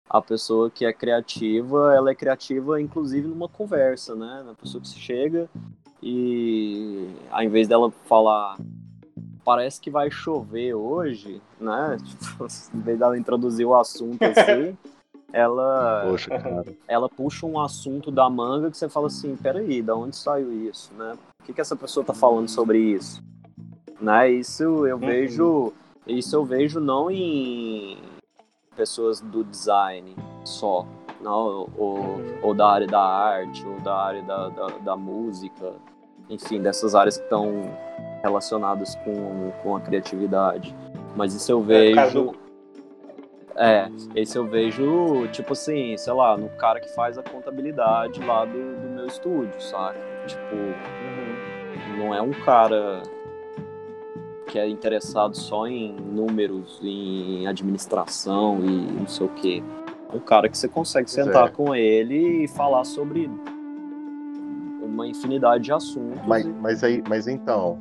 [0.09, 4.45] a pessoa que é criativa, ela é criativa inclusive numa conversa, né?
[4.51, 5.49] A pessoa que chega
[6.01, 8.57] e ao invés dela falar
[9.43, 11.97] parece que vai chover hoje, né?
[12.03, 14.75] Tipo, em vez dela introduzir o assunto assim,
[15.31, 16.29] ela, Poxa,
[16.87, 20.91] ela puxa um assunto da manga que você fala assim, peraí, da onde saiu isso,
[20.95, 21.15] né?
[21.37, 23.21] Por que, que essa pessoa tá falando sobre isso?
[24.01, 24.31] Né?
[24.31, 25.71] Isso eu vejo.
[26.07, 27.97] Isso eu vejo não em
[28.75, 30.85] pessoas do design só,
[31.21, 35.73] não, ou, ou da área da arte, ou da área da, da, da música,
[36.29, 37.69] enfim, dessas áreas que estão
[38.23, 40.75] relacionadas com, com a criatividade.
[41.15, 42.33] Mas isso eu É, vejo.
[43.57, 48.43] É, esse eu vejo, tipo assim, sei lá, no cara que faz a contabilidade lá
[48.43, 48.51] do,
[48.81, 49.97] do meu estúdio, saca?
[50.27, 51.97] Tipo, Uhum.
[51.97, 53.01] não é um cara
[54.47, 59.63] que é interessado só em números, em administração e não sei o quê.
[60.15, 61.51] É um cara que você consegue Pois sentar é.
[61.51, 63.29] com ele e falar sobre
[64.81, 66.21] uma infinidade de assuntos.
[66.25, 67.77] Mas, e- mas aí, mas então,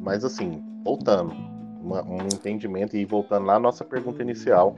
[0.00, 1.34] mas assim, voltando,
[1.82, 4.76] uma- um entendimento e voltando lá à nossa pergunta inicial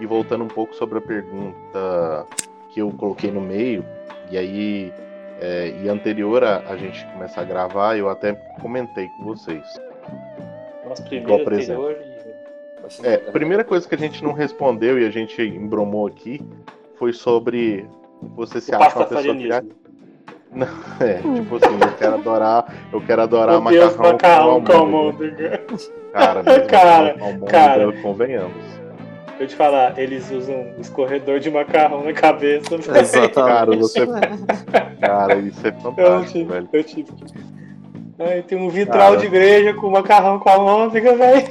[0.00, 2.24] e voltando um pouco sobre a pergunta
[2.70, 3.84] que eu coloquei no meio
[4.30, 4.92] e aí
[5.40, 9.64] é, e anterior a, a gente começar a gravar, eu até comentei com vocês.
[10.86, 11.96] Nosso Igual, primeiro por anterior
[13.02, 16.40] e É, a primeira coisa que a gente não respondeu e a gente embromou aqui
[16.96, 17.86] foi sobre
[18.34, 19.62] você se o acha uma pessoa criativa.
[19.62, 19.88] pastafarianismo.
[21.00, 25.62] É, tipo assim, eu quero adorar, eu quero adorar Meu Deus, macarrão com almôndega.
[26.12, 27.92] Cara, Cara, macarrão almôndega, cara.
[28.02, 28.78] convenhamos.
[29.38, 32.74] Eu te falar, eles usam um escorredor de macarrão na cabeça.
[32.74, 33.34] Exatamente.
[33.34, 34.06] Cara, você-
[35.00, 36.68] Cara, isso é Eu fantástico, tive, velho.
[36.72, 37.12] eu tive.
[38.18, 39.16] Ai, tem um vitral Cara.
[39.18, 41.46] de igreja com macarrão com almôndega, velho.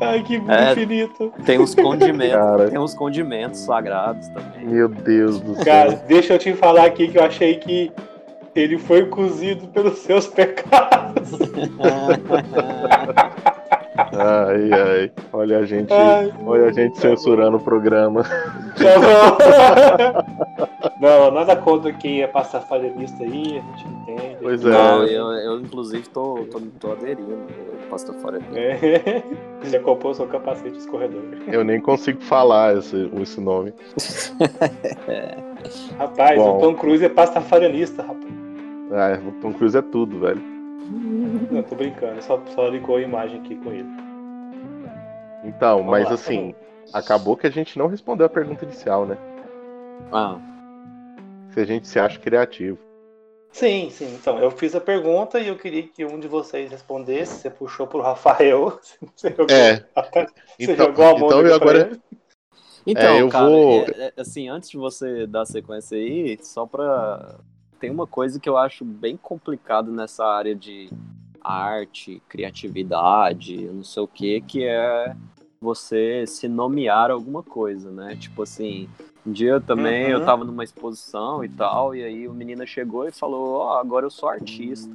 [0.00, 0.72] Ai, que É.
[0.72, 1.32] infinito.
[1.46, 2.68] Tem uns condimentos, Cara.
[2.70, 4.66] tem uns condimentos sagrados também.
[4.66, 6.04] Meu Deus do Cara, céu.
[6.06, 7.90] deixa eu te falar aqui que eu achei que
[8.54, 11.30] ele foi cozido pelos seus pecados.
[13.98, 15.10] Ai, ai.
[15.32, 18.22] Olha a gente, Ai, olha a gente censurando o programa.
[18.22, 20.24] Tá.
[21.00, 24.36] Não, nada contra quem é pastafarianista aí, a gente entende.
[24.40, 24.70] Pois é.
[24.70, 28.38] Não, eu, eu inclusive tô, tô, tô aderindo ao Pastafari.
[28.54, 29.22] É.
[29.68, 31.22] Já comprou seu capacete escorredor.
[31.46, 33.72] Eu nem consigo falar esse, esse nome.
[35.98, 36.56] Rapaz, Bom.
[36.56, 38.28] o Tom Cruise é pastafarianista, rapaz.
[38.92, 40.57] Ah, o Tom Cruise é tudo, velho.
[41.50, 43.88] Não, tô brincando, só, só ligou a imagem aqui com ele.
[45.44, 46.54] Então, Vamos mas lá, assim,
[46.92, 49.16] acabou que a gente não respondeu a pergunta inicial, né?
[50.12, 50.38] Ah,
[51.52, 52.78] Se a gente se acha criativo.
[53.50, 54.14] Sim, sim.
[54.14, 57.40] Então, eu fiz a pergunta e eu queria que um de vocês respondesse.
[57.40, 58.78] Você puxou pro Rafael.
[59.16, 59.76] Você jogou, É.
[59.76, 61.98] você Então, jogou a mão então eu agora.
[62.86, 66.66] Então, É, eu cara, vou- é- é- assim, antes de você dar sequência aí, só
[66.66, 67.38] pra.
[67.78, 70.90] Tem uma coisa que eu acho bem complicado nessa área de
[71.40, 75.14] arte, criatividade, não sei o que, que é
[75.60, 78.16] você se nomear alguma coisa, né?
[78.16, 78.88] Tipo assim,
[79.26, 80.10] um dia também Uhum.
[80.10, 84.06] eu tava numa exposição e tal, e aí o menina chegou e falou, ó, agora
[84.06, 84.92] eu sou artista.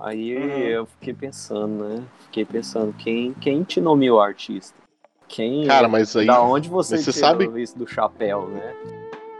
[0.00, 0.66] Aí Uhum.
[0.68, 2.04] eu fiquei pensando, né?
[2.26, 4.76] Fiquei pensando, quem, quem te nomeou artista?
[5.28, 6.26] Quem Cara, mas aí.
[6.26, 8.74] da onde você, você sabe- isso do chapéu, né?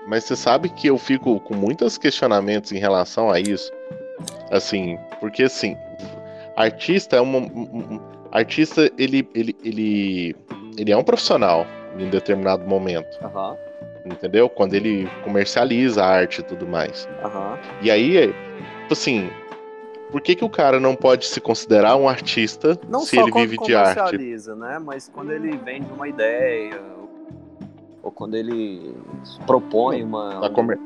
[0.06, 3.70] Mas você sabe que eu fico com muitos questionamentos em relação a isso.
[4.50, 5.76] Assim, porque assim,
[6.56, 7.38] artista é uma.
[7.38, 8.00] um-
[8.32, 10.36] artista, ele, ele, ele,
[10.76, 11.66] ele é um profissional
[11.98, 13.56] em determinado momento, Aham,
[14.06, 14.48] entendeu?
[14.48, 17.08] Quando ele comercializa a arte e tudo mais.
[17.24, 17.58] aham.
[17.82, 18.28] E aí,
[18.82, 19.28] tipo assim,
[20.10, 23.32] por que, que o cara não pode se considerar um artista Não se só ele
[23.32, 23.98] vive de arte?
[23.98, 24.78] comercializa, né?
[24.84, 26.80] Mas quando ele vende uma ideia,
[28.02, 28.94] ou quando ele
[29.46, 30.40] propõe uma.
[30.40, 30.78] Tá, comer...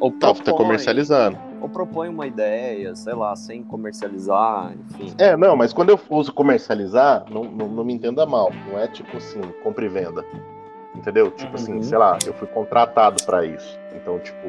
[0.00, 1.38] ou, tá, tá propõe, comercializando.
[1.60, 5.14] ou propõe uma ideia, sei lá, sem comercializar, enfim.
[5.18, 8.50] É, não, mas quando eu uso comercializar, não, não, não me entenda mal.
[8.70, 10.24] Não é tipo assim, compra e venda.
[10.94, 11.30] Entendeu?
[11.30, 11.54] Tipo Uhum.
[11.54, 13.78] assim, sei lá, eu fui contratado pra isso.
[13.94, 14.48] Então, tipo,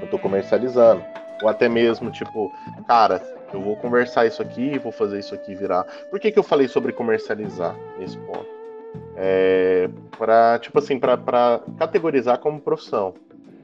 [0.00, 1.04] eu tô comercializando.
[1.42, 2.50] Ou até mesmo, tipo,
[2.86, 3.20] cara,
[3.52, 5.84] eu vou conversar isso aqui, vou fazer isso aqui virar.
[6.10, 8.46] Por que, que eu falei sobre comercializar nesse ponto?
[9.16, 13.14] É, pra, tipo assim, pra, pra categorizar como profissão.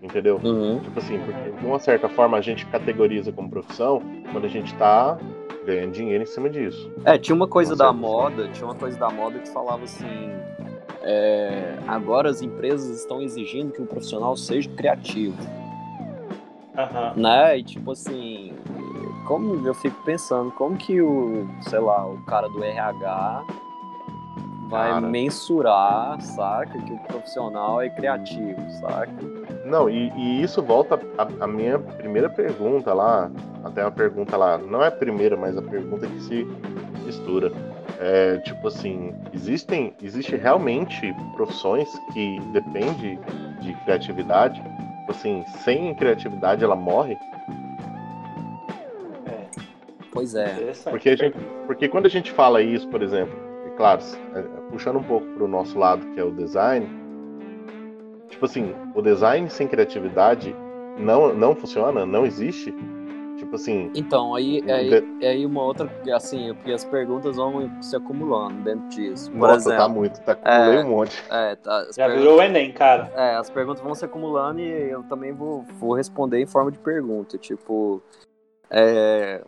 [0.02, 0.40] Entendeu?
[0.42, 0.80] Uhum.
[0.80, 4.00] Tipo assim, porque de uma certa forma a gente categoriza como profissão
[4.32, 5.18] quando a gente tá
[5.66, 6.90] ganhando dinheiro em cima disso.
[7.04, 10.30] É, tinha uma coisa Com da moda, tinha uma coisa da moda que falava assim.
[11.02, 15.36] é, agora as empresas estão exigindo que o profissional seja criativo.
[16.78, 17.12] Aham.
[17.16, 17.58] né?
[17.58, 18.54] E tipo assim,
[19.26, 23.44] como eu fico pensando, como que o, sei lá, o cara do RH
[24.70, 25.00] vai Cara.
[25.00, 29.12] mensurar, saca, que o profissional é criativo, saca?
[29.64, 33.30] Não, e, e isso volta à minha primeira pergunta lá,
[33.64, 36.46] até a pergunta lá, não é a primeira, mas a pergunta que se
[37.04, 37.52] mistura.
[37.98, 43.18] É, tipo assim, existem, existe realmente profissões que dependem
[43.60, 44.62] de criatividade?
[44.62, 47.18] Tipo assim, sem criatividade ela morre?
[49.26, 49.46] É.
[50.10, 50.72] Pois é.
[50.88, 54.00] Porque, gente, porque quando a gente fala isso, por exemplo, e claro,
[54.34, 56.88] é, puxando um pouco para o nosso lado, que é o design,
[58.28, 60.54] tipo assim, o design sem criatividade
[60.98, 62.74] não, não funciona, não existe.
[63.36, 63.90] Tipo assim.
[63.94, 65.90] Então, aí é, é aí uma outra.
[66.14, 69.30] Assim, porque as perguntas vão se acumulando dentro disso.
[69.30, 71.24] Por Nossa, tá exemplo, tá muito, tá acumulei é, um monte.
[71.30, 73.10] É, tá, Já perguntas, virou o Enem, cara.
[73.14, 76.78] É, as perguntas vão se acumulando e eu também vou, vou responder em forma de
[76.78, 77.38] pergunta.
[77.38, 78.02] Tipo,
[78.68, 79.42] é,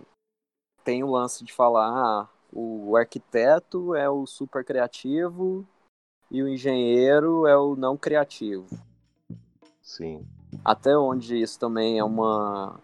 [0.83, 5.67] tem o lance de falar, ah, o arquiteto é o super criativo
[6.31, 8.67] e o engenheiro é o não criativo.
[9.81, 10.27] Sim.
[10.65, 12.79] Até onde isso também é uma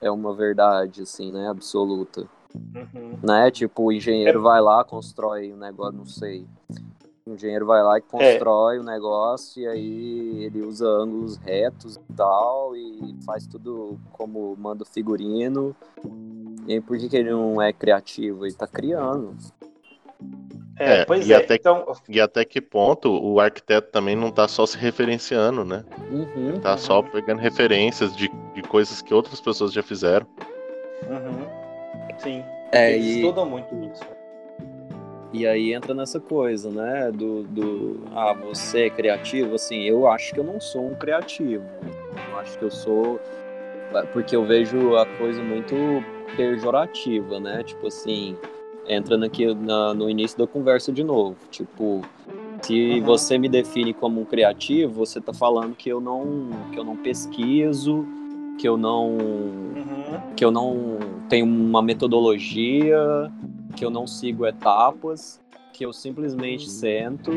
[0.00, 2.26] é uma verdade assim, né, absoluta.
[2.54, 3.18] Uhum.
[3.22, 3.50] Né?
[3.50, 4.42] Tipo, o engenheiro é.
[4.42, 6.46] vai lá, constrói um negócio, não sei.
[7.24, 8.80] O engenheiro vai lá e constrói é.
[8.80, 14.82] o negócio e aí ele usa ângulos retos e tal e faz tudo como manda
[14.82, 15.74] o figurino.
[16.66, 18.46] E por que, que ele não é criativo?
[18.46, 19.36] Ele tá criando.
[20.78, 21.36] É, é, pois e, é.
[21.36, 21.84] Até, então...
[22.08, 25.84] e até que ponto o arquiteto também não está só se referenciando, né?
[26.10, 30.26] Uhum, Ele tá só pegando referências de, de coisas que outras pessoas já fizeram.
[31.08, 31.46] Uhum.
[32.18, 32.44] Sim.
[32.72, 33.16] É, Eles e...
[33.16, 34.04] estudam muito isso.
[35.32, 37.10] E aí entra nessa coisa, né?
[37.10, 38.04] Do, do.
[38.14, 39.54] Ah, você é criativo?
[39.54, 41.64] Assim, eu acho que eu não sou um criativo.
[42.30, 43.18] Eu acho que eu sou.
[44.12, 45.74] Porque eu vejo a coisa muito
[46.36, 47.62] pejorativa, né?
[47.62, 48.36] Tipo assim
[48.86, 51.36] entra aqui na, no início da conversa de novo.
[51.50, 52.02] Tipo,
[52.60, 53.04] se uhum.
[53.04, 56.96] você me define como um criativo, você está falando que eu não que eu não
[56.96, 58.06] pesquiso,
[58.58, 60.34] que eu não uhum.
[60.36, 62.98] que eu não tenho uma metodologia,
[63.76, 65.40] que eu não sigo etapas,
[65.72, 67.32] que eu simplesmente sento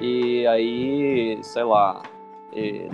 [0.00, 2.02] e aí, sei lá,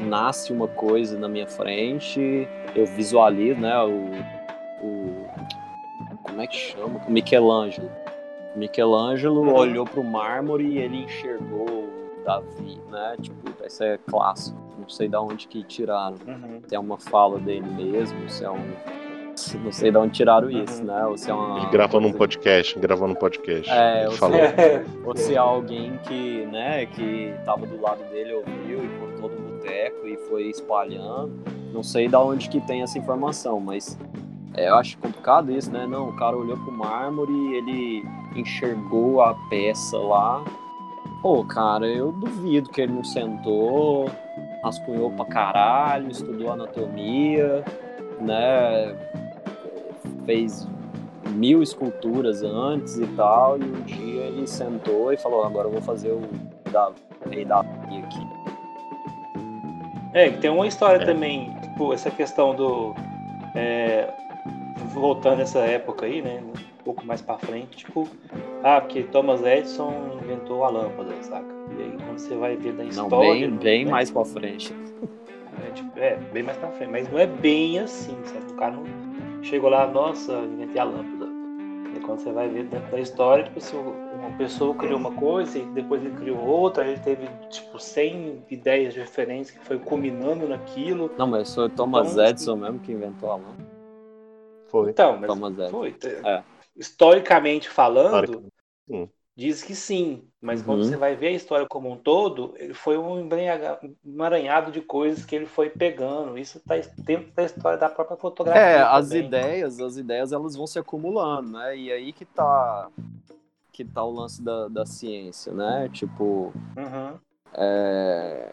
[0.08, 4.37] nasce uma coisa na minha frente, eu visualizo, né, o
[6.38, 7.00] como é que chama?
[7.08, 7.90] Michelangelo.
[8.54, 9.54] Michelangelo uhum.
[9.54, 11.88] olhou para o mármore e ele enxergou
[12.24, 13.16] Davi, né?
[13.20, 14.56] Tipo, esse é clássico.
[14.78, 16.16] Não sei de onde que tiraram.
[16.24, 16.60] Uhum.
[16.64, 18.72] Se é uma fala dele mesmo, se é um.
[19.64, 20.86] Não sei de onde tiraram isso, uhum.
[20.86, 21.06] né?
[21.06, 21.58] Ou se é uma.
[21.58, 23.68] Ele gravou num podcast, gravou num podcast.
[23.68, 28.34] É, ou se, é, ou se é alguém que, né, que tava do lado dele
[28.34, 31.32] ouviu e contou no boteco e foi espalhando.
[31.72, 33.98] Não sei de onde que tem essa informação, mas
[34.58, 35.86] é, eu acho complicado isso, né?
[35.86, 40.44] Não, o cara olhou pro mármore, ele enxergou a peça lá.
[41.22, 44.10] Pô, cara, eu duvido que ele não sentou,
[44.64, 47.64] rascunhou pra caralho, estudou anatomia,
[48.20, 48.96] né?
[50.26, 50.66] Fez
[51.30, 55.82] mil esculturas antes e tal, e um dia ele sentou e falou, agora eu vou
[55.82, 56.22] fazer o
[56.70, 56.90] da,
[57.30, 58.26] rei da aqui.
[60.12, 61.06] É, tem uma história é.
[61.06, 62.94] também, tipo, essa questão do.
[63.54, 64.08] É,
[64.86, 66.42] voltando nessa época aí, né?
[66.42, 68.08] Um pouco mais para frente, tipo,
[68.62, 71.46] ah, porque Thomas Edison inventou a lâmpada, saca?
[71.76, 73.10] E aí quando você vai ver da história.
[73.10, 73.90] Não, bem, bem né?
[73.90, 74.74] mais para frente.
[75.66, 78.52] É, tipo, é, bem mais para frente, mas não é bem assim, sabe?
[78.52, 78.84] O cara não
[79.42, 81.28] chegou lá, nossa, inventei a lâmpada.
[81.96, 85.58] E quando você vai ver dentro da história, tipo assim, uma pessoa criou uma coisa
[85.58, 91.10] e depois ele criou outra, ele teve tipo 100 ideias diferentes que foi culminando naquilo.
[91.18, 93.67] Não, mas foi Thomas então, Edison mesmo que inventou a lâmpada.
[94.68, 94.90] Foi.
[94.90, 95.96] Então, mas foi.
[96.24, 96.42] É.
[96.76, 98.50] Historicamente falando,
[99.36, 100.24] diz que sim.
[100.40, 100.66] Mas uhum.
[100.66, 103.28] quando você vai ver a história como um todo, ele foi um
[104.04, 106.38] emaranhado de coisas que ele foi pegando.
[106.38, 108.62] Isso está dentro da história da própria fotografia.
[108.62, 108.96] É, também.
[108.96, 111.76] as ideias, as ideias elas vão se acumulando, né?
[111.76, 112.88] E aí que tá
[113.72, 115.88] que tá o lance da, da ciência, né?
[115.92, 117.16] Tipo, uhum.
[117.54, 118.52] é,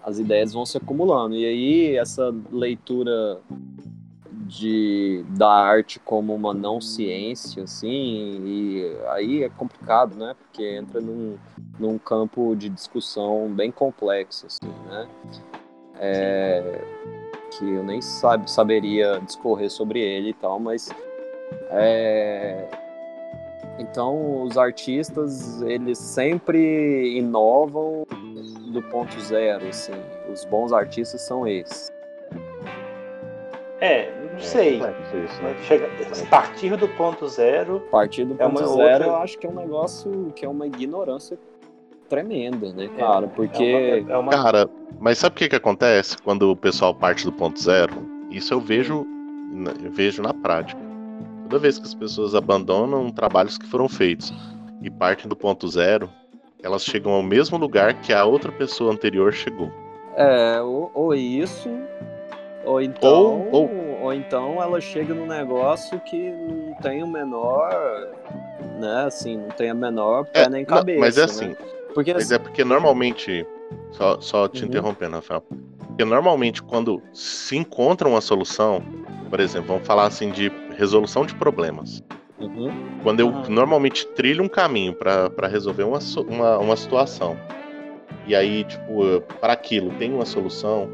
[0.00, 1.36] as ideias vão se acumulando.
[1.36, 3.40] E aí essa leitura
[4.52, 7.88] de da arte como uma não ciência, assim,
[8.44, 10.34] e aí é complicado, né?
[10.38, 11.38] Porque entra num,
[11.78, 15.08] num campo de discussão bem complexo, assim, né?
[15.98, 16.84] É,
[17.50, 20.90] que eu nem sabe, saberia discorrer sobre ele e tal, mas
[21.70, 22.68] é,
[23.78, 28.04] então os artistas eles sempre inovam
[28.70, 29.92] do ponto zero, assim.
[30.30, 31.90] Os bons artistas são esses.
[33.80, 34.76] É, não é sei.
[35.24, 35.56] Isso, né?
[35.62, 35.88] Chega,
[36.28, 37.80] partir do ponto zero.
[37.90, 39.06] Partir do ponto é zero, outra...
[39.06, 41.38] eu acho que é um negócio que é uma ignorância
[42.08, 43.26] tremenda, né, cara?
[43.28, 43.64] Porque.
[43.64, 44.32] É uma, é uma...
[44.32, 44.68] Cara,
[45.00, 47.94] mas sabe o que, que acontece quando o pessoal parte do ponto zero?
[48.30, 49.06] Isso eu vejo,
[49.82, 50.80] eu vejo na prática.
[51.44, 54.32] Toda vez que as pessoas abandonam trabalhos que foram feitos
[54.82, 56.10] e partem do ponto zero,
[56.62, 59.70] elas chegam ao mesmo lugar que a outra pessoa anterior chegou.
[60.16, 61.68] É, ou, ou isso,
[62.64, 68.08] ou então, Ou- ou- ou então ela chega num negócio que não tem o menor,
[68.80, 71.00] né, assim, não tem a menor pé É, nem não, cabeça.
[71.00, 71.24] mas é né?
[71.26, 71.56] assim,
[71.94, 73.46] Porque Mas é porque normalmente,
[73.92, 74.68] só, só te Uhum.
[74.68, 78.82] interrompendo, Rafael, porque normalmente quando se encontra uma solução,
[79.30, 82.02] por exemplo, vamos falar assim de resolução de problemas.
[82.40, 82.70] Uhum,
[83.02, 85.98] Quando eu normalmente trilho um caminho para resolver uma,
[86.28, 87.36] uma, uma situação,
[88.26, 90.88] e aí, tipo, para aquilo tem uma solução,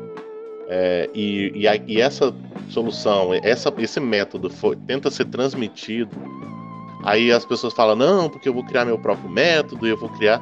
[0.68, 2.34] é, e, e, a- e essa
[2.68, 6.10] solução, essa, esse método foi- tenta ser transmitido,
[7.04, 10.10] aí as pessoas falam, não, porque eu vou criar meu próprio método, e eu vou
[10.10, 10.40] criar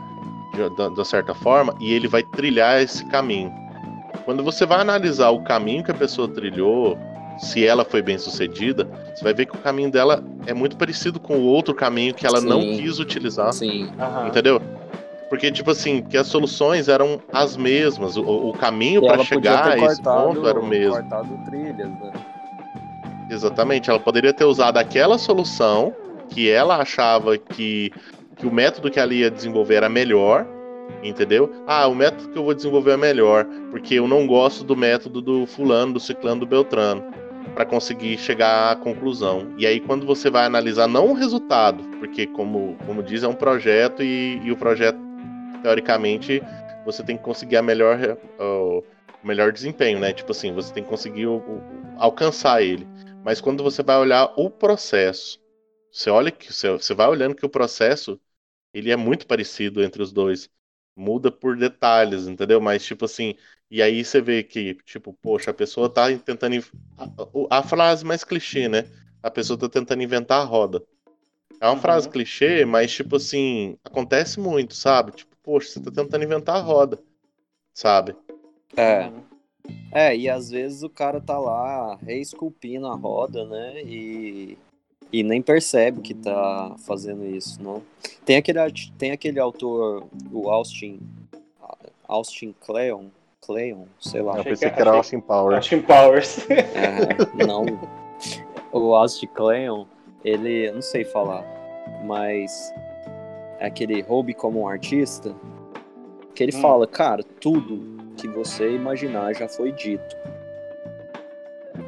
[0.52, 3.52] de, da- da certa forma, e ele vai trilhar esse caminho.
[4.24, 6.98] Quando você vai analisar o caminho que a pessoa trilhou,
[7.38, 11.20] se ela foi bem sucedida, você vai ver que o caminho dela é muito parecido
[11.20, 12.76] com o outro caminho que ela não Sim.
[12.78, 13.52] quis utilizar.
[13.52, 13.88] sim.
[14.00, 14.26] Aham.
[15.28, 19.76] Porque, tipo assim, que as soluções eram as mesmas, o, o caminho para chegar a
[19.76, 20.92] esse cortado, ponto era o mesmo.
[20.92, 22.12] cortado trilhas, né?
[23.28, 25.92] Exatamente, ela poderia ter usado aquela solução
[26.28, 27.90] que ela achava que,
[28.36, 30.46] que o método que ela ia desenvolver era melhor,
[31.02, 31.52] entendeu?
[31.66, 35.20] Ah, o método que eu vou desenvolver é melhor, porque eu não gosto do método
[35.20, 37.04] do fulano, do ciclano, do beltrano,
[37.54, 39.48] para conseguir chegar à conclusão.
[39.58, 43.34] E aí quando você vai analisar não o resultado, porque como, como diz, é um
[43.34, 44.98] projeto e, e o projeto,
[45.66, 46.40] teoricamente,
[46.84, 47.98] você tem que conseguir a melhor,
[48.38, 48.82] o
[49.26, 50.12] melhor desempenho, né?
[50.12, 52.88] Tipo assim, você tem que conseguir o- o- alcançar ele.
[53.22, 55.38] Mas quando você vai olhar o processo,
[55.90, 58.20] você olha que você, vai olhando que o processo
[58.72, 60.50] ele é muito parecido entre os dois.
[60.96, 62.60] Muda por detalhes, entendeu?
[62.60, 63.34] Mas tipo assim,
[63.70, 66.56] e aí você vê que, tipo, poxa, a pessoa tá tentando.
[67.50, 68.84] A, a frase mais clichê, né?
[69.22, 70.82] A pessoa tá tentando inventar a roda.
[71.60, 71.80] É uma Uhum.
[71.80, 75.12] frase clichê, mas tipo assim, acontece muito, sabe?
[75.12, 76.98] Tipo, poxa, você tá tentando inventar a roda,
[77.72, 78.14] sabe?
[78.76, 79.10] É.
[79.92, 83.80] É, e às vezes o cara tá lá reesculpindo a roda, né?
[83.82, 84.58] E,
[85.12, 87.82] e nem percebe que tá fazendo isso, não.
[88.24, 88.58] Tem aquele,
[88.98, 91.00] tem aquele autor, o Austin,
[92.06, 93.04] Austin Kleon,
[93.40, 94.36] Kleon, sei lá.
[94.38, 95.56] Eu pensei que- que era achei- Austin Power.
[95.56, 96.46] Austin Powers.
[96.50, 97.64] É, não.
[98.72, 99.86] O Austin Kleon,
[100.24, 101.44] ele, eu não sei falar,
[102.04, 102.72] mas
[103.60, 105.34] aquele hobby como um artista,
[106.34, 106.60] que ele Hum.
[106.60, 107.80] fala, cara, tudo
[108.16, 110.16] que você imaginar já foi dito.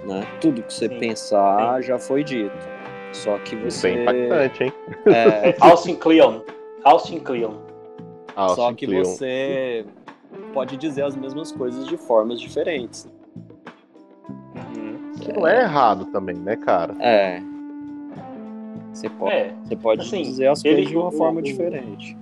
[0.07, 0.27] Né?
[0.41, 2.57] Tudo que você Sim, pensar já foi dito.
[3.13, 3.89] Só que Isso você.
[3.91, 4.73] é impactante, hein?
[5.07, 6.41] é, Austin Kleon.
[6.85, 7.55] Austin Kleon.
[8.35, 9.05] só Austin que Kleon.
[9.05, 9.85] você
[10.53, 13.09] pode dizer as mesmas coisas de formas diferentes.
[14.55, 15.13] Uhum.
[15.21, 16.95] Que não é errado também, né, cara?
[17.01, 17.41] É.
[18.93, 21.43] Você pode, É, você pode assim, dizer as ele- coisas de uma o- forma o-
[21.43, 22.17] diferente.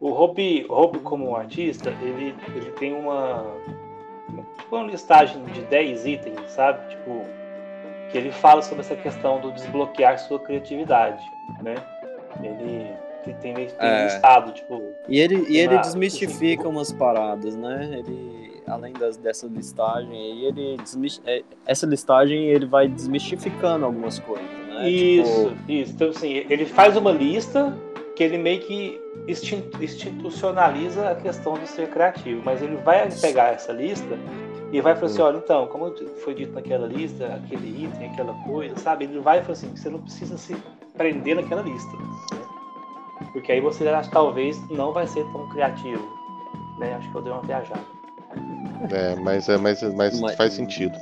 [0.00, 3.44] o Hobby, Hobby como artista, ele, ele tem uma,
[4.58, 6.88] tipo uma listagem de 10 itens, sabe?
[6.90, 7.22] Tipo,
[8.10, 11.22] que ele fala sobre essa questão do desbloquear sua criatividade,
[11.62, 11.74] né?
[12.42, 12.86] Ele,
[13.26, 14.04] ele tem, tem É.
[14.04, 16.68] listado, tipo, E ele, e ele desmistifica sim.
[16.68, 17.90] umas paradas, né?
[17.98, 24.46] Ele, além das, dessa listagem ele desmis- é, essa listagem ele vai desmistificando algumas coisas,
[24.82, 24.88] né?
[24.88, 25.92] Isso, Tipo, isso.
[25.92, 27.76] Então, assim, ele faz uma lista
[28.16, 33.72] que ele meio que institucionaliza a questão de ser criativo, mas ele vai pegar essa
[33.72, 34.18] lista
[34.72, 38.76] e vai falar assim, olha, então, como foi dito naquela lista, aquele item, aquela coisa,
[38.76, 39.04] sabe?
[39.04, 40.56] Ele vai falar assim, você não precisa se
[40.96, 42.04] prender naquela lista, né?
[43.32, 46.04] Porque aí você acha, talvez não vai ser tão criativo,
[46.78, 46.94] né?
[46.94, 47.80] Acho que eu dei uma viajada.
[48.90, 50.96] É, mas, é, mas, mas Mas- faz sentido.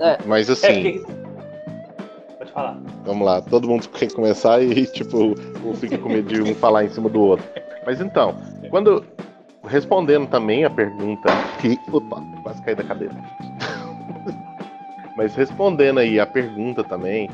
[0.00, 0.18] É.
[0.26, 1.21] Mas É, assim, porque...
[2.52, 2.76] Pode falar.
[3.04, 5.34] vamos lá, todo mundo quer começar e, tipo,
[5.64, 7.46] um fica com medo de um falar em cima do outro.
[7.86, 8.34] Mas então,
[8.70, 9.04] quando.
[9.64, 11.28] Respondendo também a pergunta
[11.60, 11.78] que.
[11.92, 13.14] Opa, quase caí da cadeira.
[15.16, 17.30] Mas respondendo aí a pergunta também,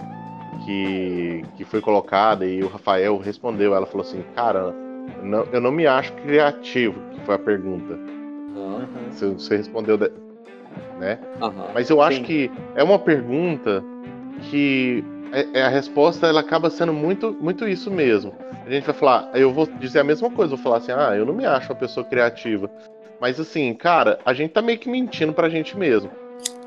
[0.62, 4.74] que, que foi colocada, e o Rafael respondeu, ela falou assim, cara,
[5.22, 7.98] não- eu não me acho criativo, que foi a pergunta.
[8.54, 10.12] aham, Você, você respondeu, de-
[10.98, 11.18] né?
[11.40, 11.70] aham.
[11.72, 12.24] Mas eu acho Sim.
[12.24, 13.82] que é uma pergunta
[14.38, 18.34] que é, é a resposta ela acaba sendo muito, muito isso mesmo.
[18.64, 21.26] A gente vai falar, eu vou dizer a mesma coisa, vou falar assim, ah, eu
[21.26, 22.70] não me acho uma pessoa criativa.
[23.20, 26.10] Mas assim, cara, a gente tá meio que mentindo pra gente mesmo.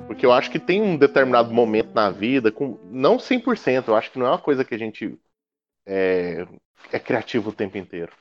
[0.06, 4.12] Porque eu acho que tem um determinado momento na vida, com não 100%, eu acho
[4.12, 5.18] que não é uma coisa que a gente
[5.86, 6.46] é,
[6.92, 8.12] é criativo o tempo inteiro.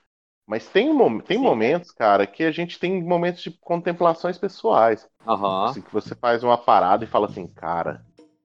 [0.47, 0.91] Mas tem,
[1.23, 5.09] tem momentos, cara, que a gente tem momentos de contemplações pessoais.
[5.27, 5.67] Aham.
[5.67, 8.05] Assim, que você faz uma parada e fala assim, cara,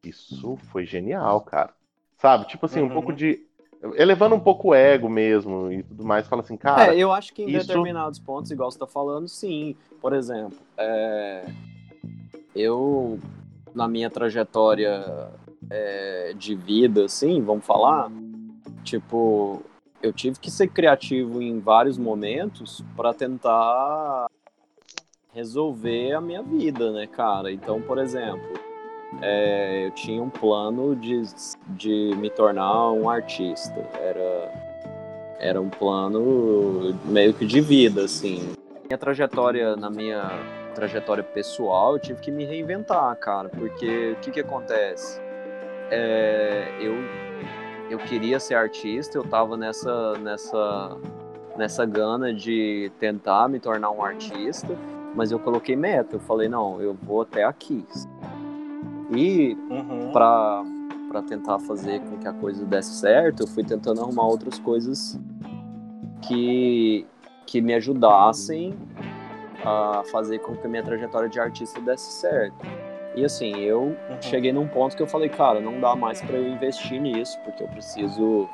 [0.10, 1.74] isso foi genial, cara.
[2.18, 2.48] Sabe?
[2.48, 2.94] Tipo assim, um Uhum.
[2.94, 3.46] pouco de.
[3.96, 6.28] Elevando um pouco o ego mesmo e tudo mais.
[6.28, 6.94] Fala assim, cara.
[6.96, 9.76] é, eu acho que em isso- determinados pontos, igual você tá falando, sim.
[10.02, 11.46] Por exemplo, é,
[12.56, 13.20] eu,
[13.74, 15.30] na minha trajetória
[15.70, 18.10] é, de vida, assim, vamos falar,
[18.84, 19.62] tipo,
[20.02, 24.26] eu tive que ser criativo em vários momentos para tentar
[25.34, 27.52] resolver a minha vida, né, cara?
[27.52, 28.54] Então, por exemplo,
[29.22, 31.24] é, eu tinha um plano de,
[31.70, 33.88] de me tornar um artista.
[33.94, 34.52] Era
[35.40, 38.56] era um plano meio que de vida, assim.
[38.88, 40.32] Minha trajetória, na minha
[40.74, 45.20] trajetória pessoal, eu tive que me reinventar, cara, porque o que que acontece?
[45.90, 46.94] É, eu,
[47.90, 50.98] eu queria ser artista, eu tava nessa, nessa,
[51.58, 54.76] nessa gana de tentar me tornar um artista,
[55.16, 57.86] mas eu coloquei meta, eu falei, não, eu vou até aqui.
[59.16, 60.12] E Uhum.
[60.12, 60.64] para
[61.08, 65.18] para tentar fazer com que a coisa desse certo, eu fui tentando arrumar outras coisas
[66.28, 67.06] que
[67.46, 68.76] que me ajudassem
[69.64, 72.56] a fazer com que a minha trajetória de artista desse certo.
[73.16, 73.96] E assim, eu Uhum.
[74.20, 77.64] cheguei num ponto que eu falei, cara, não dá mais para eu investir nisso, porque
[77.64, 78.48] eu preciso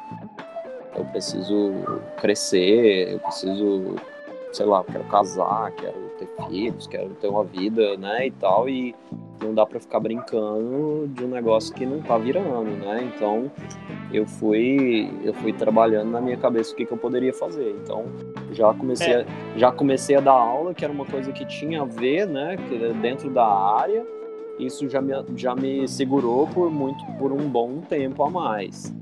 [0.94, 1.72] eu preciso
[2.20, 3.96] crescer, eu preciso,
[4.52, 8.94] sei lá, quero casar, quero ter filhos, quero ter uma vida, né, e tal, e
[9.42, 13.10] não dá pra ficar brincando de um negócio que não tá virando, né?
[13.16, 13.52] Então,
[14.14, 17.76] eu fui eu fui trabalhando na minha cabeça o que, que eu poderia fazer.
[17.82, 18.06] Então,
[18.52, 19.22] já comecei É.
[19.22, 22.56] a, já comecei a dar aula, que era uma coisa que tinha a ver, né,
[23.02, 24.06] dentro da área.
[24.60, 28.94] Isso já me, já me segurou por muito por um bom tempo a mais.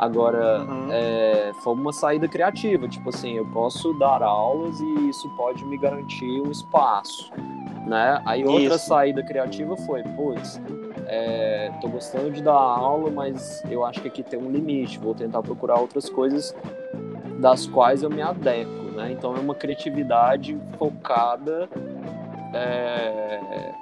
[0.00, 0.88] Agora, Uhum.
[0.90, 5.76] é, foi uma saída criativa, tipo assim, eu posso dar aulas e isso pode me
[5.76, 7.30] garantir um espaço,
[7.86, 8.18] né?
[8.24, 8.86] Aí outra Isso.
[8.86, 10.58] saída criativa foi, putz,
[11.06, 15.14] é, tô gostando de dar aula, mas eu acho que aqui tem um limite, vou
[15.14, 16.56] tentar procurar outras coisas
[17.38, 19.12] das quais eu me adequo, né?
[19.12, 21.68] Então é uma criatividade focada,
[22.54, 23.74] é,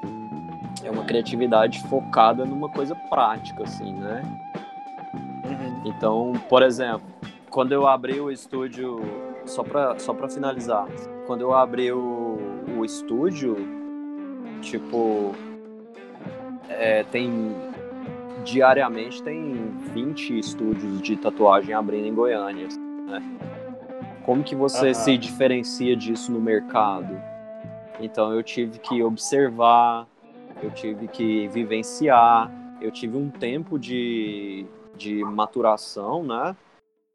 [0.83, 4.23] é uma criatividade focada numa coisa prática, assim, né?
[5.85, 5.91] Uhum.
[5.91, 7.03] Então, por exemplo,
[7.51, 9.01] quando eu abri o estúdio,
[9.45, 10.87] só pra, só pra finalizar,
[11.27, 12.39] quando eu abri o,
[12.79, 13.57] o estúdio,
[14.61, 15.35] tipo,
[16.69, 17.55] é, tem.
[18.45, 22.69] Diariamente tem 20 estúdios de tatuagem abrindo em Goiânia,
[23.07, 23.23] né?
[24.25, 24.95] Como que você Aham.
[24.95, 27.21] se diferencia disso no mercado?
[28.01, 30.07] Então eu tive que observar,
[30.63, 32.51] eu tive que vivenciar,
[32.81, 34.65] eu tive um tempo de,
[34.99, 36.57] de maturação, né?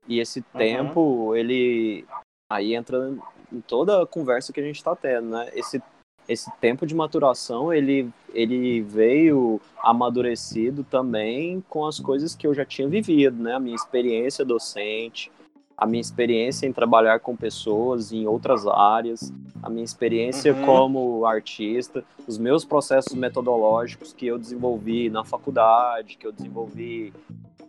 [0.07, 2.05] E esse tempo, ele
[2.49, 3.13] aí entra
[3.51, 5.51] em toda a conversa que a gente está tendo, né?
[5.53, 5.81] Esse,
[6.27, 12.65] esse tempo de maturação, ele, ele veio amadurecido também com as coisas que eu já
[12.65, 13.53] tinha vivido, né?
[13.53, 15.31] A minha experiência docente,
[15.77, 20.65] a minha experiência em trabalhar com pessoas em outras áreas, a minha experiência Uhum.
[20.65, 27.13] como artista, os meus processos metodológicos que eu desenvolvi na faculdade, que eu desenvolvi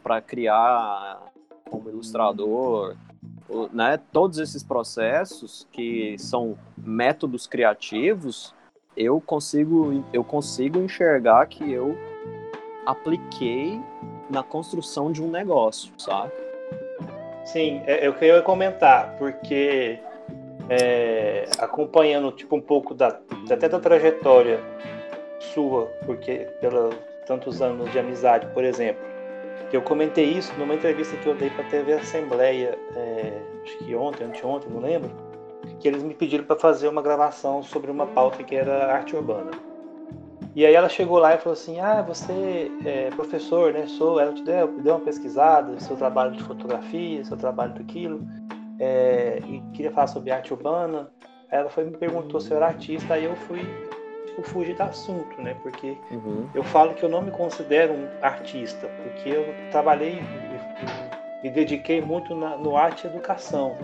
[0.02, 1.22] para criar
[1.70, 2.94] como ilustrador,
[3.72, 3.98] né?
[4.12, 8.54] Todos esses processos que são métodos criativos,
[8.96, 11.96] eu consigo eu consigo enxergar que eu
[12.86, 13.80] apliquei
[14.30, 16.32] na construção de um negócio, sabe?
[17.44, 19.98] Sim, é- eu queria comentar, porque
[20.68, 23.18] é, acompanhando tipo um pouco da
[23.50, 24.60] até da trajetória
[25.38, 26.90] sua, porque pela
[27.26, 29.02] tantos anos de amizade, por exemplo,
[29.70, 33.32] que eu comentei isso numa entrevista que eu dei para a TV Assembleia, é,
[33.62, 35.10] acho que ontem, anteontem, não lembro,
[35.80, 39.50] que eles me pediram para fazer uma gravação sobre uma pauta que era arte urbana.
[40.54, 43.86] E aí ela chegou lá e falou assim: Ah, você é professor, né?
[43.86, 44.20] Sou.
[44.20, 48.26] Ela te deu, deu uma pesquisada, seu trabalho de fotografia, seu trabalho daquilo,
[48.78, 51.10] é, e queria falar sobre arte urbana.
[51.50, 53.60] Aí ela foi e me perguntou se eu era artista, aí eu fui
[54.26, 55.56] tipo, fugir do assunto, né?
[55.62, 56.48] Porque Uhum.
[56.54, 62.00] eu falo que eu não me considero um artista, porque eu trabalhei, me- me dediquei
[62.00, 63.76] muito na, no arte e educação,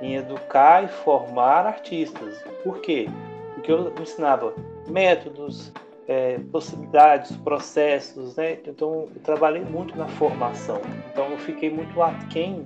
[0.00, 2.42] em educar e formar artistas.
[2.62, 3.08] Por quê?
[3.54, 4.54] Porque eu ensinava
[4.88, 5.72] métodos,
[6.08, 8.58] é, possibilidades, processos, né?
[8.66, 10.80] Então eu trabalhei muito na formação.
[11.12, 12.64] Então eu fiquei muito aquém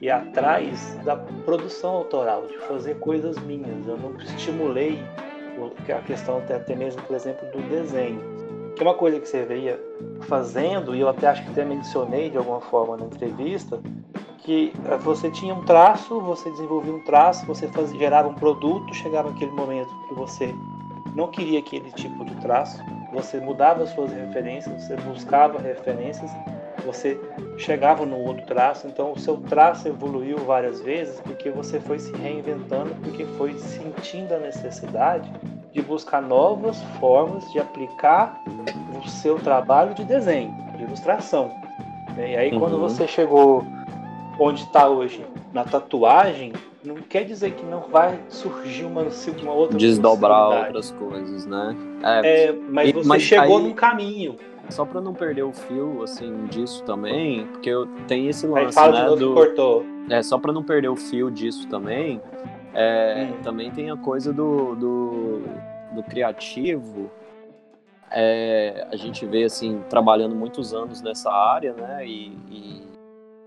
[0.00, 3.86] e atrás da produção autoral, de fazer coisas minhas.
[3.86, 4.98] Eu não estimulei
[5.88, 8.20] a questão até, mesmo, por exemplo, do desenho.
[8.74, 9.78] Que é uma coisa que você veio
[10.22, 13.80] fazendo, e eu até acho que até mencionei de alguma forma na entrevista,
[14.38, 19.30] que eh, você tinha um traço, você desenvolvia um traço, você gerava um produto, chegava
[19.30, 20.52] aquele momento que você
[21.14, 22.82] não queria aquele tipo de traço,
[23.12, 26.30] você mudava suas referências, você buscava referências,
[26.84, 27.20] você
[27.58, 32.12] chegava no outro traço, então o seu traço evoluiu várias vezes porque você foi se
[32.12, 35.30] reinventando, porque foi sentindo a necessidade
[35.72, 38.42] de buscar novas formas de aplicar
[38.98, 41.50] o seu trabalho de desenho, de ilustração.
[42.18, 42.58] E aí, uhum.
[42.58, 43.64] quando você chegou
[44.38, 46.52] onde está hoje, na tatuagem,
[46.84, 49.02] não quer dizer que não vai surgir uma,
[49.42, 51.76] uma outra desdobrar outras coisas, né?
[52.02, 54.36] É, é mas e, você mas chegou aí, num caminho.
[54.68, 58.72] Só para não perder o fio assim disso também, porque eu tenho esse lance, aí
[58.72, 59.84] fala né, do cortou.
[60.08, 62.20] É, só para não perder o fio disso também,
[62.72, 63.42] é, hum.
[63.42, 65.42] também tem a coisa do, do,
[65.94, 67.10] do criativo.
[68.10, 72.06] É, a gente vê assim trabalhando muitos anos nessa área, né?
[72.06, 72.91] E, e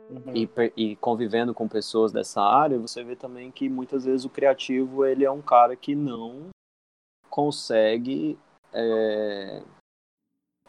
[0.09, 0.35] Uhum.
[0.35, 5.05] E, e, convivendo com pessoas dessa área, você vê também que muitas vezes o criativo
[5.05, 6.49] ele é um cara que não
[7.29, 8.37] consegue
[8.71, 9.63] é,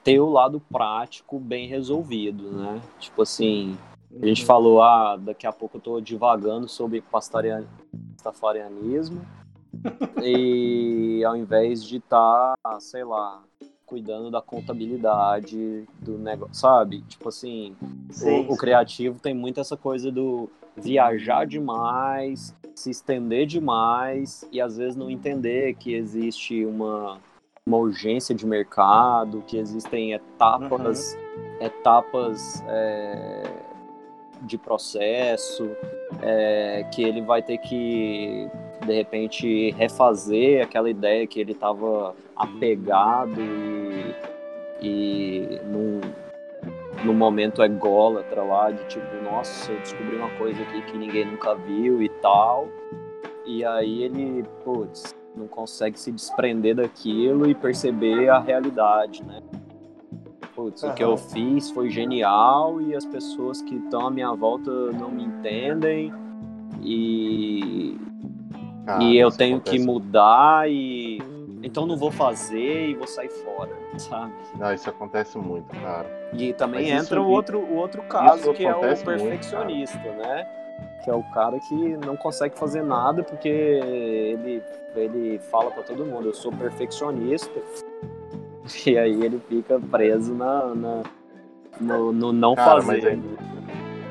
[0.02, 2.80] ter o lado prático bem resolvido, né?
[2.98, 3.76] Tipo assim,
[4.22, 4.46] a gente uhum.
[4.46, 9.24] falou, ah, daqui a pouco eu tô divagando sobre pastafarianismo
[10.22, 13.42] e ao invés de estar, tá, sei lá,
[13.86, 17.02] cuidando da contabilidade do negócio, sabe?
[17.02, 17.74] Tipo assim,
[18.22, 24.76] o, o, criativo tem muito essa coisa do viajar demais, se estender demais e às
[24.76, 27.18] vezes não entender que existe uma,
[27.64, 31.66] uma urgência de mercado, que existem etapas, uhum.
[31.66, 33.42] etapas é,
[34.42, 35.70] de processo,
[36.20, 38.50] é, que ele vai ter que
[38.86, 44.14] de repente refazer aquela ideia que ele estava apegado e,
[44.80, 46.00] e num,
[47.04, 51.54] num momento ególatra lá de tipo, nossa, eu descobri uma coisa aqui que ninguém nunca
[51.54, 52.68] viu e tal.
[53.44, 59.40] E aí ele, putz, não consegue se desprender daquilo e perceber a realidade, né?
[60.54, 60.90] Putz, uhum.
[60.90, 65.10] o que eu fiz foi genial e as pessoas que estão à minha volta não
[65.10, 66.12] me entendem
[66.82, 67.96] e,
[68.86, 69.78] ah, e eu tenho acontece.
[69.78, 71.20] que mudar e
[71.62, 74.32] então não vou fazer e vou sair fora, sabe?
[74.58, 76.06] Não, isso acontece muito, cara.
[76.32, 80.46] E também Mas entra o outro, o outro caso que é o perfeccionista, muito, né?
[81.02, 84.62] Que é o cara que não consegue fazer nada porque ele,
[84.94, 87.60] ele fala para todo mundo, eu sou perfeccionista.
[88.84, 91.02] E aí ele fica preso na, na
[91.80, 93.12] no, no, não cara, fazer.
[93.12, 93.18] É,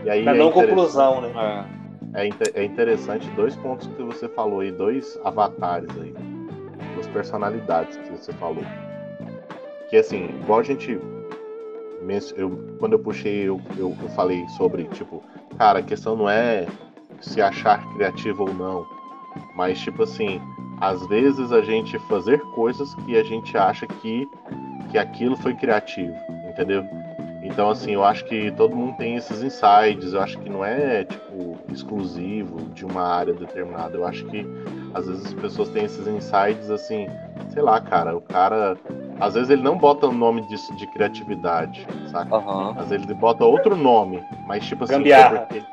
[0.06, 1.34] e aí na é não conclusão, né?
[1.36, 1.75] É
[2.16, 6.14] é, é interessante dois pontos que você falou aí, dois avatares aí,
[6.94, 8.64] duas personalidades que você falou.
[9.90, 11.00] Que assim, igual a gente.
[12.38, 15.24] Eu, quando eu puxei, eu, eu, eu falei sobre, tipo,
[15.58, 16.68] cara, a questão não é
[17.20, 18.86] se achar criativo ou não,
[19.56, 20.40] mas tipo assim,
[20.80, 24.28] às vezes a gente fazer coisas que a gente acha que,
[24.92, 26.16] que aquilo foi criativo,
[26.48, 26.86] entendeu?
[27.46, 30.14] Então, assim, eu acho que todo mundo tem esses insights.
[30.14, 33.98] Eu acho que não é, tipo, exclusivo de uma área determinada.
[33.98, 34.46] Eu acho que,
[34.94, 37.08] às vezes, as pessoas têm esses insights, assim,
[37.50, 38.78] sei lá, cara, o cara.
[39.20, 42.38] Às vezes ele não bota o nome disso de criatividade, saca?
[42.38, 42.70] Uhum.
[42.78, 44.96] Às vezes ele bota outro nome, mas, tipo assim.
[44.96, 45.64] Porque...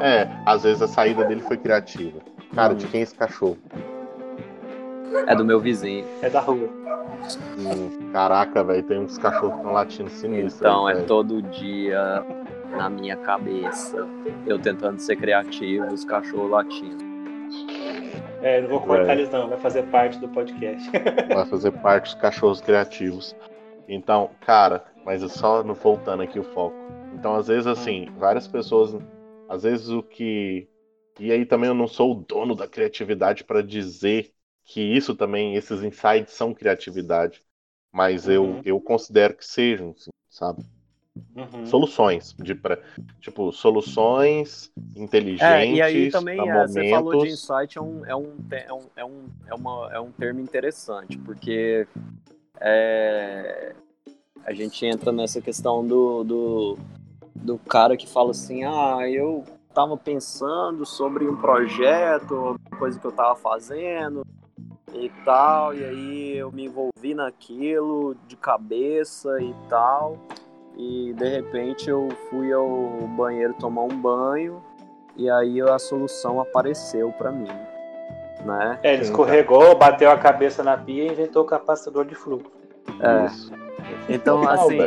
[0.00, 2.20] É, às vezes a saída dele foi criativa.
[2.54, 2.78] Cara, uhum.
[2.78, 3.58] de quem é esse cachorro?
[5.26, 6.04] É do meu vizinho.
[6.22, 6.68] É da rua.
[7.58, 10.66] Hum, caraca, velho, tem uns cachorros que estão latindo sinistro.
[10.66, 12.24] Então, aí, é todo dia
[12.76, 14.06] na minha cabeça.
[14.46, 17.12] Eu tentando ser criativo, os cachorros latindo.
[18.42, 19.20] É, não vou cortar é.
[19.20, 20.90] eles não, vai fazer parte do podcast.
[21.32, 23.36] vai fazer parte dos cachorros criativos.
[23.88, 26.76] Então, cara, mas é só no voltando aqui o foco.
[27.14, 28.96] Então, às vezes, assim, várias pessoas.
[29.48, 30.68] Às vezes o que.
[31.20, 34.32] E aí também eu não sou o dono da criatividade para dizer
[34.64, 37.42] que isso também, esses insights são criatividade,
[37.92, 38.32] mas uhum.
[38.32, 40.64] eu, eu considero que sejam, assim, sabe?
[41.34, 41.66] Uhum.
[41.66, 42.78] Soluções, de pra,
[43.20, 45.42] tipo, soluções inteligentes.
[45.42, 46.72] É, e aí também é, momentos...
[46.72, 50.00] você falou de insight, é um, é um, é um, é um, é uma, é
[50.00, 51.86] um termo interessante, porque
[52.60, 53.74] é,
[54.44, 56.78] a gente entra nessa questão do, do,
[57.34, 59.44] do cara que fala assim, ah, eu
[59.74, 64.22] tava pensando sobre um projeto, coisa que eu tava fazendo,
[64.94, 70.18] e tal, e aí eu me envolvi naquilo de cabeça e tal,
[70.76, 72.68] e de repente eu fui ao
[73.16, 74.62] banheiro tomar um banho
[75.16, 77.48] e aí a solução apareceu para mim,
[78.44, 78.78] né?
[78.82, 82.50] É, ele escorregou, bateu a cabeça na pia e inventou o capacitador de fluxo.
[83.00, 83.62] É.
[84.08, 84.78] Então, assim,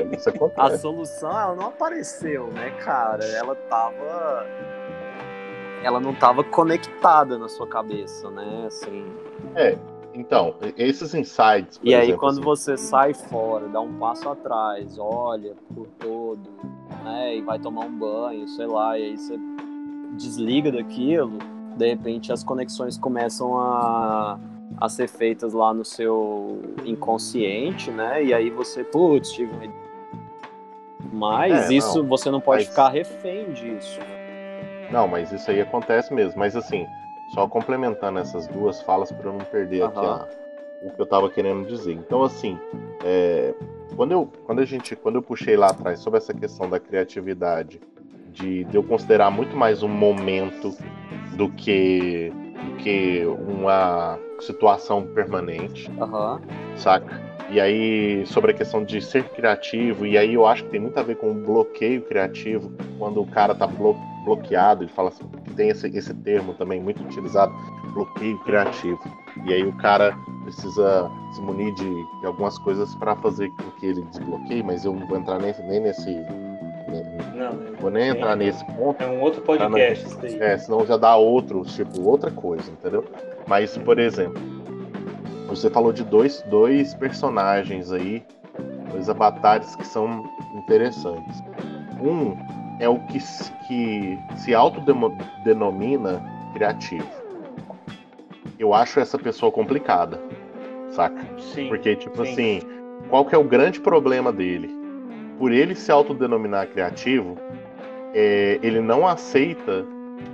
[0.58, 3.24] a solução ela não apareceu, né, cara?
[3.24, 4.46] Ela tava
[5.86, 8.64] ela não tava conectada na sua cabeça, né?
[8.66, 9.06] Assim.
[9.56, 9.78] É,
[10.16, 11.80] então, esses insights.
[11.84, 16.50] E aí, exemplo, quando assim, você sai fora, dá um passo atrás, olha por todo,
[17.04, 17.36] né?
[17.38, 19.38] E vai tomar um banho, sei lá, e aí você
[20.14, 21.38] desliga daquilo,
[21.76, 24.40] de repente as conexões começam a,
[24.80, 28.24] a ser feitas lá no seu inconsciente, né?
[28.24, 29.86] E aí você, putz, tive uma ideia.
[31.12, 34.00] Mas É, isso não, você não pode mas- ficar refém disso.
[34.92, 36.38] Não, mas isso aí acontece mesmo.
[36.40, 36.86] Mas assim,
[37.30, 40.22] só complementando essas duas falas para eu não perder aqui Aham.
[40.22, 40.28] a-
[40.82, 41.94] o que eu tava querendo dizer.
[41.94, 42.60] Então, assim,
[43.04, 43.54] é,
[43.96, 47.82] quando, eu, quando a gente, quando eu puxei lá atrás sobre essa questão da criatividade,
[48.28, 50.76] de, de eu considerar muito mais um momento
[51.36, 52.32] do que,
[52.66, 56.42] do que uma situação permanente, Aham.
[56.76, 57.20] saca?
[57.50, 60.98] E aí, sobre a questão de ser criativo, e aí eu acho que tem muito
[61.00, 65.24] a ver com o bloqueio criativo, quando o cara tá blo- bloqueado, ele fala assim,
[65.56, 67.54] tem esse, esse termo também muito utilizado,
[67.94, 69.00] bloqueio criativo.
[69.46, 73.86] E aí o cara precisa se munir de, de algumas coisas para fazer com que
[73.86, 76.10] ele desbloqueie, mas eu não vou entrar nesse, nem nesse.
[76.10, 79.02] né, Não, vou nem entrar nesse ponto.
[79.04, 80.42] é um outro podcast isso daí.
[80.42, 83.04] É, senão já dá outro, tipo, outra coisa, entendeu?
[83.46, 84.42] Mas, por exemplo,
[85.56, 88.24] você falou de dois, dois personagens aí,
[88.92, 91.42] dois avatares que são interessantes.
[92.02, 92.36] Um
[92.80, 96.22] é o que, se- que se autodenomina
[96.54, 97.08] criativo.
[98.60, 100.22] Eu acho essa pessoa complicada,
[100.90, 101.26] saca?
[101.40, 101.70] Sim.
[101.70, 102.32] Porque, tipo sim.
[102.32, 102.60] assim,
[103.10, 104.70] qual que é o grande problema dele?
[105.38, 107.38] Por ele se autodenominar criativo,
[108.14, 109.86] é, ele não aceita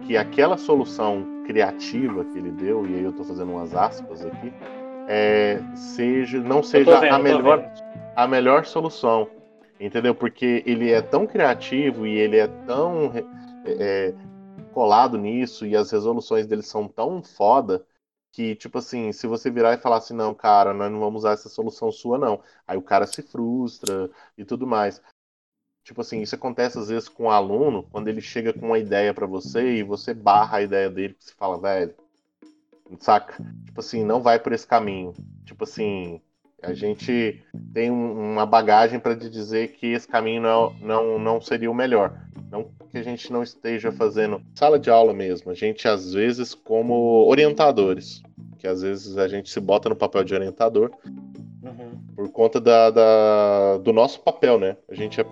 [0.06, 4.54] que aquela solução criativa que ele deu, e aí eu tô fazendo umas aspas aqui,
[5.14, 7.74] é, seja, não seja vendo, a melhor,
[8.16, 9.30] a melhor solução.
[9.78, 10.16] Entendeu?
[10.16, 13.12] Porque ele é tão criativo e ele é tão
[13.66, 14.14] é,
[14.72, 17.86] colado nisso, e as resoluções dele são tão foda
[18.32, 21.34] que, tipo assim, se você virar e falar assim, não, cara, nós não vamos usar
[21.34, 22.42] essa solução sua, não.
[22.66, 25.02] Aí o cara se frustra e tudo mais.
[25.84, 29.14] Tipo assim, isso acontece às vezes com o aluno, quando ele chega com uma ideia
[29.14, 31.94] pra você e você barra a ideia dele, que você fala, velho,
[33.00, 33.44] saca?
[33.66, 35.14] Tipo assim, não vai por esse caminho.
[35.46, 36.20] Tipo assim,
[36.62, 37.42] a gente
[37.74, 42.14] tem um- uma bagagem te dizer que esse caminho não, não, não seria o melhor.
[42.52, 46.54] Não que a gente não esteja fazendo sala de aula mesmo, a gente às vezes
[46.54, 48.22] como orientadores,
[48.60, 50.92] que às vezes a gente se bota no papel de orientador
[51.64, 51.92] Uhum.
[52.16, 54.76] por conta da, da- do nosso papel, né?
[54.90, 55.26] A gente é,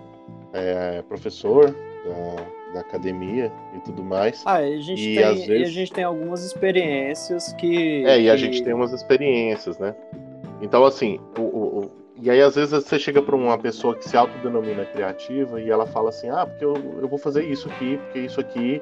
[0.52, 4.42] é professor da, da academia e tudo mais.
[4.46, 8.04] Ah, e a gente, E, tem, às e a vezes- gente tem algumas experiências que.
[8.06, 9.94] É, e a que- gente tem umas experiências, né?
[10.62, 11.90] Então, assim, o, o- o-
[12.22, 15.86] e aí às vezes você chega para uma pessoa que se autodenomina criativa e ela
[15.86, 18.80] fala assim: ah, porque eu, eu vou fazer isso aqui, porque isso aqui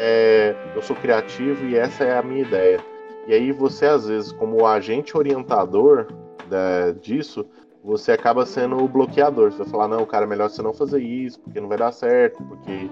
[0.00, 2.80] é, eu sou criativo e essa é a minha ideia.
[3.28, 6.08] E aí você, às vezes, como agente orientador
[6.48, 7.46] da- disso,
[7.84, 9.52] você acaba sendo o bloqueador.
[9.52, 11.92] Você vai falar, não, cara, é melhor você não fazer isso, porque não vai dar
[11.92, 12.90] certo, porque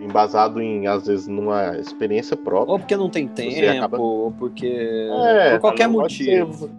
[0.00, 2.72] embasado em, às vezes, numa experiência própria.
[2.72, 4.66] Ou porque não tem tempo, acaba- ou porque.
[5.26, 6.70] É, por qualquer motivo.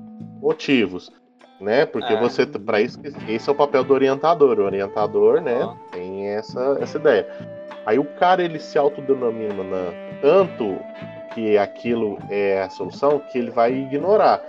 [0.41, 1.11] motivos,
[1.59, 1.85] né?
[1.85, 2.19] Porque É.
[2.19, 4.59] você para isso que esse é o papel do orientador.
[4.59, 5.75] O orientador, né, Ah.
[5.91, 7.27] tem essa essa ideia.
[7.85, 9.63] Aí o cara ele se autodenomina
[10.21, 10.77] tanto
[11.33, 14.41] que aquilo é a solução que ele vai ignorar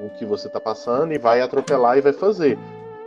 [0.00, 2.58] o que você tá passando e vai atropelar e vai fazer.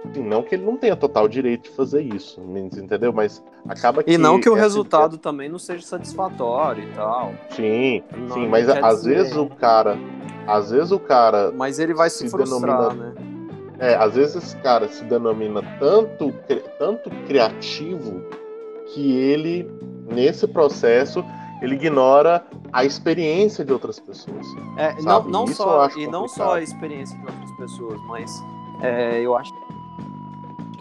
[0.06, 3.12] Assim, não que ele não tenha total direito de fazer isso, entendeu?
[3.12, 7.34] Mas acaba que E não que o resultado também não seja satisfatório e tal.
[7.50, 9.98] Sim, Não- sim, não mas às dizer- vezes o cara,
[10.46, 13.14] às vezes o cara Mas ele vai se, Se frustrar, denomina- né?
[13.80, 16.34] É, às vezes esse cara se denomina tanto,
[16.80, 18.24] tanto criativo
[18.94, 19.70] que ele,
[20.12, 21.24] nesse processo,
[21.62, 22.44] ele ignora
[22.74, 24.48] a experiência de outras pessoas.
[24.78, 26.28] É, não, não só, e não complicado.
[26.30, 28.32] só a experiência de outras pessoas, mas
[28.82, 29.67] é, eu acho que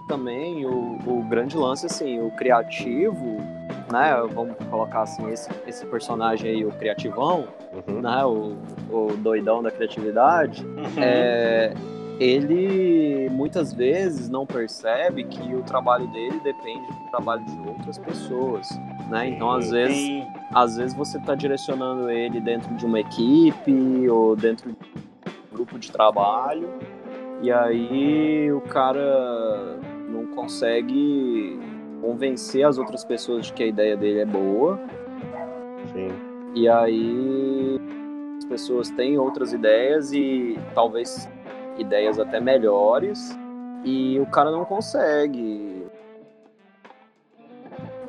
[0.07, 3.37] também o, o grande lance, assim, o criativo,
[3.91, 4.15] né?
[4.33, 7.49] Vamos colocar assim, esse, esse personagem aí, o criativão,
[7.87, 8.01] Uhum.
[8.01, 8.25] né?
[8.25, 8.57] O,
[8.91, 11.03] o doidão da criatividade, Uhum.
[11.03, 11.75] é,
[12.19, 18.69] ele muitas vezes não percebe que o trabalho dele depende do trabalho de outras pessoas,
[19.11, 19.29] né?
[19.29, 24.71] Então, às vezes, às vezes você está direcionando ele dentro de uma equipe ou dentro
[24.73, 26.69] de um grupo de trabalho
[27.43, 29.77] e aí o cara
[30.37, 31.59] consegue
[32.01, 34.79] convencer as outras pessoas de que a ideia dele é boa
[35.93, 36.09] Sim.
[36.55, 37.81] e aí
[38.37, 41.29] as pessoas têm outras ideias e talvez
[41.79, 43.37] ideias até melhores
[43.83, 45.87] e o cara não consegue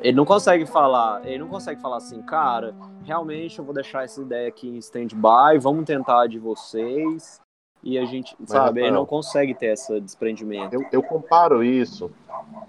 [0.00, 4.20] Ele não consegue falar, ele não consegue falar assim, cara, realmente eu vou deixar essa
[4.20, 7.40] ideia aqui em stand-by, vamos tentar de vocês.
[7.82, 10.74] E a gente, Mas, sabe, ele não consegue ter esse desprendimento.
[10.74, 12.10] Eu, eu comparo isso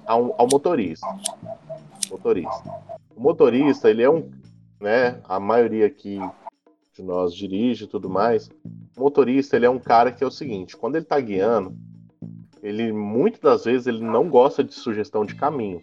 [0.05, 1.07] ao, ao motorista.
[2.09, 2.63] Motorista.
[3.15, 4.29] O motorista, ele é um,
[4.79, 5.19] né?
[5.25, 6.19] A maioria aqui
[6.93, 8.49] de nós dirige e tudo mais.
[8.95, 11.75] O motorista, ele é um cara que é o seguinte: quando ele tá guiando,
[12.61, 15.81] ele muitas das vezes ele não gosta de sugestão de caminho.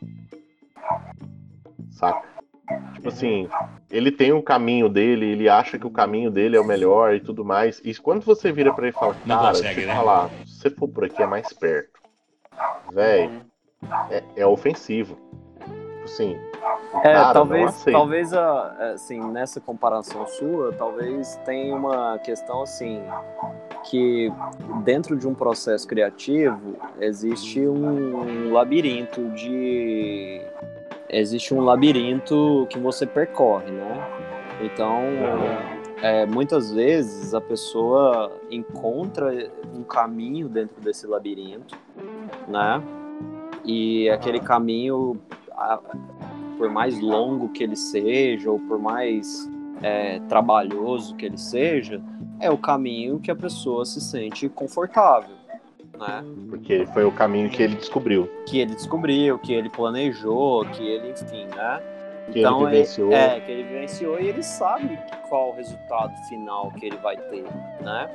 [1.90, 2.35] Saca?
[2.94, 3.48] Tipo assim,
[3.90, 7.20] ele tem um caminho dele, ele acha que o caminho dele é o melhor e
[7.20, 7.80] tudo mais.
[7.84, 9.94] E quando você vira pra ele e fala, Não cara, consegue, né?
[9.94, 12.00] falar, se você for por aqui é mais perto.
[12.92, 13.30] Véi,
[14.10, 15.16] é, é ofensivo.
[15.60, 16.36] Tipo assim,
[16.94, 23.02] o É, cara talvez, talvez a- assim, nessa comparação sua, talvez tenha uma questão assim
[23.90, 24.32] que
[24.82, 30.40] dentro de um processo criativo existe um labirinto de
[31.08, 34.06] existe um labirinto que você percorre, né?
[34.62, 35.00] Então,
[36.02, 41.76] é, muitas vezes a pessoa encontra um caminho dentro desse labirinto,
[42.48, 42.82] né?
[43.64, 45.20] E aquele caminho
[46.56, 49.48] por mais longo que ele seja, ou por mais
[49.82, 52.00] é, trabalhoso que ele seja,
[52.40, 55.34] é o caminho que a pessoa se sente confortável,
[55.96, 56.24] né?
[56.50, 58.30] Porque foi o caminho que ele descobriu.
[58.46, 61.80] Que ele descobriu, que ele planejou, que ele, enfim, né?
[62.32, 63.12] Que ele vivenciou.
[63.12, 67.44] É, que ele vivenciou e ele sabe qual o resultado final que ele vai ter,
[67.82, 68.10] né?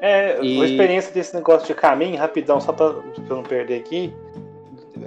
[0.00, 3.80] É, E- uma experiência desse negócio de caminho, rapidão, só pra, pra eu não perder
[3.80, 4.14] aqui.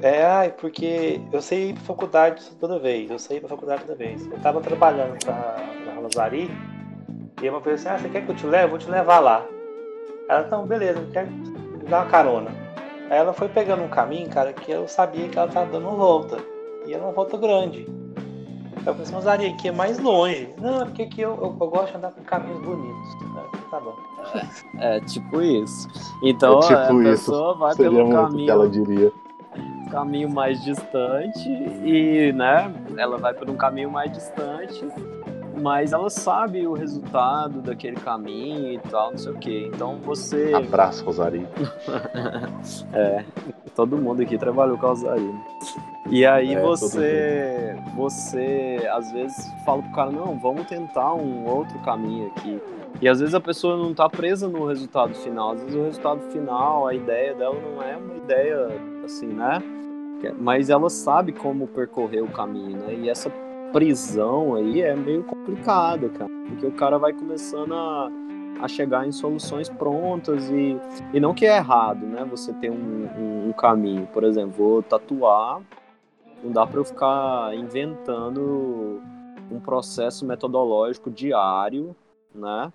[0.01, 3.81] É, ai, porque eu sei ir pra faculdade toda vez, eu sei ir pra faculdade
[3.81, 4.25] toda vez.
[4.25, 6.49] Eu tava trabalhando pra, pra Rosari,
[7.41, 8.65] e uma vez assim, ah, você quer que eu te leve?
[8.65, 9.45] Eu vou te levar lá.
[10.29, 11.27] Ela, não, beleza, eu quero
[11.83, 12.51] me dar uma carona.
[13.09, 16.37] Aí ela foi pegando um caminho, cara, que eu sabia que ela tava dando volta.
[16.85, 17.87] E era uma volta grande.
[18.75, 20.49] Aí eu falei assim, Rosari, aqui é mais longe.
[20.57, 23.09] Não, é porque aqui eu, eu, eu gosto de andar com caminhos bonitos.
[23.69, 23.95] Tá bom.
[24.79, 25.87] É tipo isso.
[26.23, 27.03] Então É tipo a isso.
[27.03, 29.11] pessoa vai Seria pelo caminho que ela diria.
[29.91, 31.49] caminho mais distante
[31.83, 34.85] e, né, ela vai por um caminho mais distante,
[35.61, 39.65] mas ela sabe o resultado daquele caminho e tal, não sei o que.
[39.73, 40.53] Então você.
[40.53, 41.47] Abraço, Rosario.
[42.93, 43.23] É,
[43.75, 45.43] todo mundo aqui trabalhou com Alzarino.
[46.09, 51.77] E aí É, você, você às vezes fala pro cara, não, vamos tentar um outro
[51.79, 52.61] caminho aqui.
[53.01, 55.51] E às vezes a pessoa não tá presa no resultado final.
[55.51, 58.67] Às vezes o resultado final, a ideia dela não é uma ideia
[59.03, 59.61] assim, né?
[60.39, 62.93] Mas ela sabe como percorrer o caminho, né?
[62.93, 63.29] E essa
[63.73, 66.29] prisão aí é meio complicada, cara.
[66.47, 68.07] Porque o cara vai começando a,
[68.61, 70.77] a chegar em soluções prontas e,
[71.11, 72.23] e não que é errado, né?
[72.25, 74.05] Você ter um, um, um caminho.
[74.07, 75.61] Por exemplo, vou tatuar,
[76.43, 79.01] não dá para eu ficar inventando
[79.51, 81.95] um processo metodológico diário,
[82.33, 82.71] né?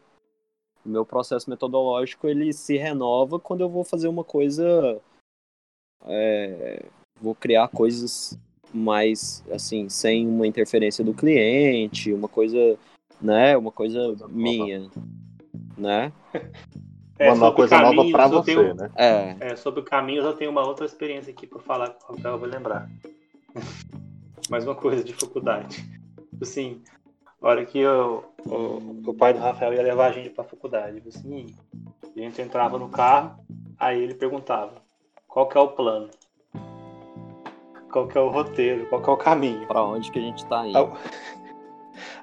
[0.84, 5.00] O meu processo metodológico ele se renova quando eu vou fazer uma coisa,
[6.06, 6.86] é,
[7.20, 8.38] vou criar coisas
[8.72, 12.78] mais assim sem uma interferência do cliente, uma coisa,
[13.20, 13.56] né?
[13.56, 14.28] Uma coisa nova.
[14.30, 14.90] minha,
[15.76, 16.12] né?
[17.18, 18.90] É, Uma sobre coisa nova caminhos, eu você, tenho- né?
[18.94, 22.38] É, É, sobre caminhos, eu tenho uma outra experiência aqui pra falar que o Rafael
[22.38, 22.88] vai lembrar.
[24.48, 25.84] Mais uma coisa de faculdade.
[26.40, 26.80] Assim,
[27.42, 31.02] a hora que eu- o, o pai do Rafael ia levar a gente pra faculdade,
[31.06, 31.46] assim,
[32.16, 33.38] a gente entrava no carro,
[33.78, 34.80] aí ele perguntava,
[35.26, 36.08] qual que é o plano?
[37.90, 38.86] Qual que é o roteiro?
[38.86, 39.66] Qual que é o caminho?
[39.66, 40.92] para onde que a gente tá indo?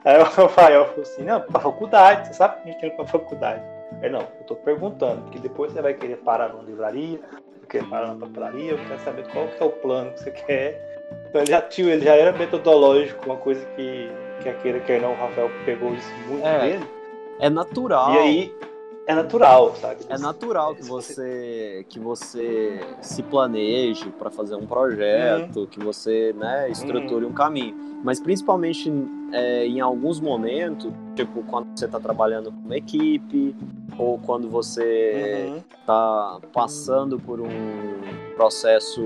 [0.03, 2.95] Aí, o Rafael falou assim, não, pra faculdade, você sabe que a gente quer ir
[2.95, 3.63] pra faculdade.
[4.01, 7.87] Ele, não, eu tô perguntando, porque depois você vai querer parar numa livraria, vai querer
[7.87, 10.95] parar na papelaria, eu quero saber qual que é o plano que você quer.
[11.27, 14.09] Então ele já, tio, ele já era metodológico, uma coisa que,
[14.41, 16.59] quer queira, quer não, o Rafael pegou isso muito É.
[16.59, 16.85] dele.
[17.39, 18.13] É natural.
[18.13, 18.55] E aí,
[19.07, 19.99] é natural, sabe?
[20.09, 26.69] É natural que você que você se planeje para fazer um projeto, que você né,
[26.69, 27.75] estruture um caminho.
[28.03, 28.91] Mas principalmente
[29.31, 33.55] é, em alguns momentos, tipo quando você está trabalhando com uma equipe
[33.97, 35.61] ou quando você Uhum.
[35.79, 37.47] está passando por um
[38.35, 39.01] processo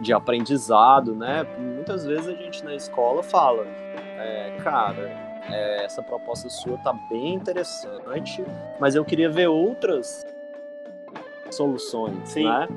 [0.00, 1.46] de aprendizado, né?
[1.58, 7.34] Muitas vezes a gente na escola fala, é, cara, é, essa proposta sua tá bem
[7.34, 8.44] interessante,
[8.78, 10.24] mas eu queria ver outras
[11.50, 12.44] soluções, Sim.
[12.44, 12.68] né?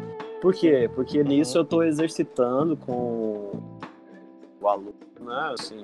[0.41, 0.89] Por quê?
[0.93, 3.51] Porque nisso eu estou exercitando com
[4.61, 5.51] o aluno, né?
[5.53, 5.83] Assim,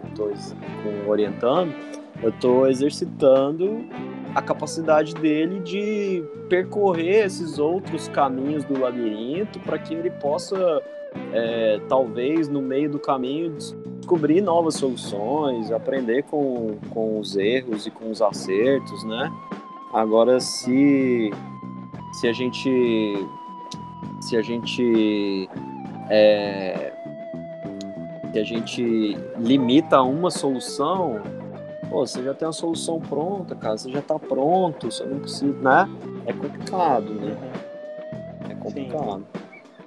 [0.84, 1.74] com- orientando,
[2.22, 3.86] eu estou exercitando
[4.36, 10.82] a capacidade dele de percorrer esses outros caminhos do labirinto para que ele possa
[11.34, 13.56] é, talvez no meio do caminho
[14.00, 19.32] descobrir novas soluções, aprender com, com os erros e com os acertos, né?
[19.94, 21.32] Agora, se,
[22.14, 23.28] se a gente
[24.22, 25.50] se a gente
[26.10, 26.94] é,
[28.32, 31.22] se a gente limita uma solução,
[31.90, 35.54] pô, você já tem a solução pronta, cara, você já tá pronto, você não precisa,
[35.60, 35.90] né?
[36.26, 37.38] É complicado, né?
[38.50, 39.26] É complicado.
[39.34, 39.41] Sim.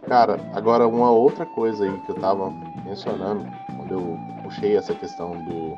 [0.07, 2.53] Cara, agora uma outra coisa aí que eu tava
[2.85, 3.47] mencionando,
[3.77, 5.75] quando eu puxei essa questão do,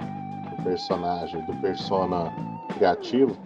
[0.50, 2.32] do personagem, do persona
[2.74, 3.36] criativo,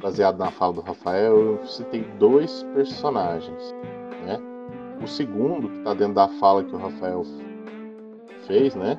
[0.00, 3.74] baseado na fala do Rafael, eu citei dois personagens,
[4.24, 4.38] né?
[5.02, 7.22] O segundo, que tá dentro da fala que o Rafael
[8.46, 8.98] fez, né?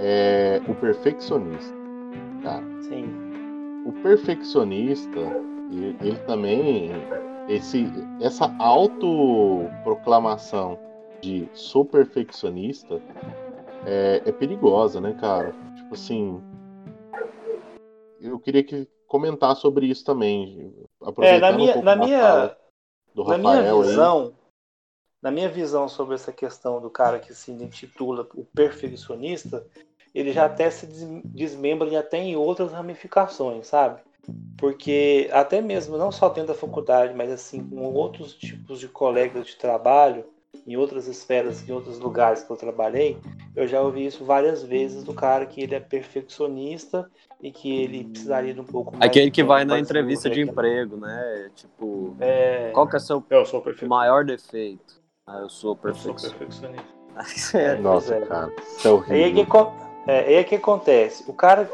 [0.00, 1.76] É o perfeccionista.
[2.42, 2.64] Cara.
[2.82, 3.06] Sim.
[3.86, 5.20] O perfeccionista,
[5.70, 6.90] ele, ele também
[7.50, 7.86] esse,
[8.20, 10.78] essa autoproclamação
[11.20, 13.02] de sou perfeccionista
[13.84, 15.52] é, é, perigosa, né, cara?
[15.74, 16.40] Tipo assim.
[18.20, 20.72] Eu queria que comentar sobre isso também.
[21.18, 22.56] É, na minha, um na minha,
[23.16, 24.32] na minha visão, aí.
[25.22, 29.66] na minha visão sobre essa questão do cara que se intitula o perfeccionista,
[30.14, 30.86] ele já até se
[31.24, 34.02] desmembra e até em outras ramificações, sabe?
[34.56, 39.46] Porque até mesmo não só dentro da faculdade, mas assim com outros tipos de colegas
[39.46, 40.24] de trabalho,
[40.66, 43.18] em outras esferas, em outros lugares que eu trabalhei,
[43.56, 47.10] eu já ouvi isso várias vezes do cara que ele é perfeccionista
[47.40, 49.10] e que ele precisaria de um pouco mais.
[49.10, 51.50] Aquele que vai na entrevista de emprego, né?
[51.54, 52.70] Tipo, é...
[52.72, 53.24] qual que é seu
[53.82, 55.00] maior defeito?
[55.26, 56.26] Ah, eu sou perfeccionista.
[56.26, 57.00] Eu sou perfeccionista.
[57.58, 58.20] é, Nossa, é.
[58.20, 59.16] cara, isso é horrível.
[59.16, 59.46] E aí que,
[60.06, 61.24] é, aí que acontece?
[61.28, 61.70] O cara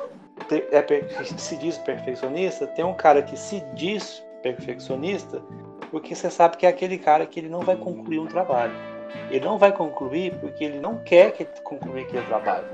[0.51, 5.43] é, se diz perfeccionista, tem um cara que se diz perfeccionista
[5.91, 8.74] porque você sabe que é aquele cara que ele não vai concluir um trabalho.
[9.30, 12.66] Ele não vai concluir porque ele não quer que concluir aquele trabalho.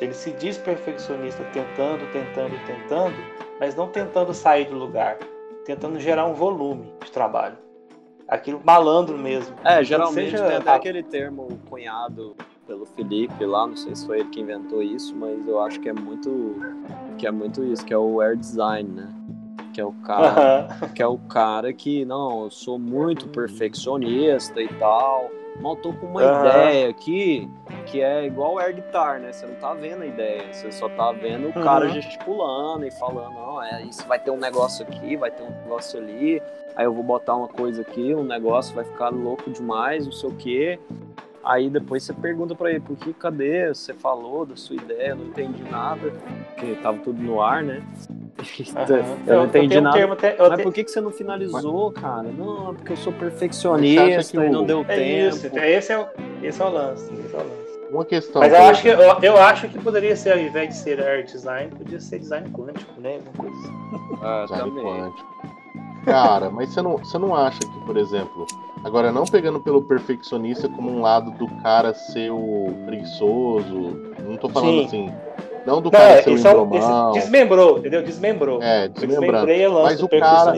[0.00, 3.14] Ele se diz perfeccionista tentando, tentando, tentando,
[3.60, 5.18] mas não tentando sair do lugar,
[5.64, 7.56] tentando gerar um volume de trabalho.
[8.26, 9.54] Aquilo malandro mesmo.
[9.62, 10.48] É, geralmente seja...
[10.48, 12.34] tem até aquele termo cunhado
[12.66, 15.88] pelo Felipe lá, não sei se foi ele que inventou isso, mas eu acho que
[15.88, 16.56] é muito
[17.18, 19.14] que é muito isso, que é o air design, né?
[19.72, 24.68] Que é o cara, que é o cara que não, eu sou muito perfeccionista e
[24.68, 25.30] tal.
[25.60, 27.48] Mal tô com uma ideia aqui
[27.86, 29.32] que é igual air guitar, né?
[29.32, 31.92] Você não tá vendo a ideia, você só tá vendo o cara uhum.
[31.92, 36.00] gesticulando e falando, não, é isso vai ter um negócio aqui, vai ter um negócio
[36.00, 36.42] ali,
[36.74, 40.28] aí eu vou botar uma coisa aqui, um negócio vai ficar louco demais, não sei
[40.28, 40.78] o quê.
[41.44, 43.68] Aí depois você pergunta para ele, por que, cadê?
[43.68, 46.10] Você falou da sua ideia, eu não entendi nada,
[46.48, 47.82] porque tava tudo no ar, né?
[48.38, 49.18] Uhum.
[49.26, 50.06] eu não entendi nada.
[50.06, 50.08] Um
[50.48, 50.62] Mas te...
[50.62, 52.28] por que, que você não finalizou, cara?
[52.28, 55.36] Não, é porque eu sou perfeccionista e não deu é tempo.
[55.36, 56.06] Isso, esse, é o,
[56.42, 57.64] esse é o lance, esse é o lance.
[57.90, 58.40] Uma questão.
[58.40, 61.30] Mas eu acho, que, eu, eu, acho que poderia ser, ao invés de ser art
[61.30, 63.20] design, podia ser design quântico, né?
[63.22, 64.18] Uma coisa assim.
[64.22, 64.84] Ah, design também.
[64.84, 65.28] quântico.
[66.04, 68.46] Cara, mas você não, você não acha que, por exemplo,
[68.84, 74.48] agora não pegando pelo perfeccionista como um lado do cara ser o preguiçoso, não tô
[74.48, 74.84] falando Sim.
[74.84, 75.12] assim,
[75.66, 77.12] não do cara é, ser o embromão.
[77.12, 78.02] Desmembrou, entendeu?
[78.02, 78.62] Desmembrou.
[78.62, 79.46] É, desmembrando.
[79.82, 80.52] Mas o cara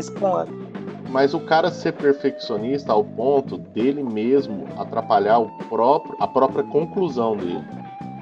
[1.09, 7.37] mas o cara ser perfeccionista ao ponto dele mesmo atrapalhar o próprio, a própria conclusão
[7.37, 7.64] dele.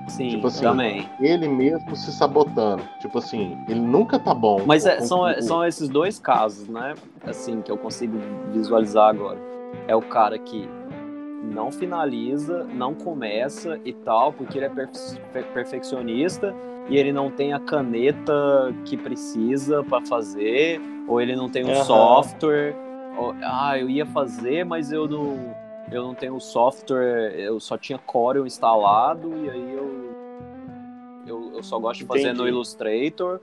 [0.08, 1.08] Sim, tipo assim, também.
[1.18, 2.82] Ele mesmo se sabotando.
[3.00, 4.62] Tipo assim, ele nunca tá bom.
[4.66, 6.94] Mas é, são, são esses dois casos, né?
[7.26, 8.18] Assim, que eu consigo
[8.52, 9.53] visualizar agora.
[9.86, 10.68] É o cara que
[11.42, 15.20] não finaliza, não começa e tal, porque ele é perfe
[15.52, 16.54] perfeccionista
[16.88, 21.76] e ele não tem a caneta que precisa para fazer, ou ele não tem um
[21.76, 21.84] uhum.
[21.84, 22.74] software.
[23.16, 25.54] Ou, ah, eu ia fazer, mas eu não
[25.90, 30.14] eu não tenho software, eu só tinha Corel instalado e aí eu,
[31.26, 32.38] eu, eu só gosto de fazer Entendi.
[32.38, 33.40] no Illustrator.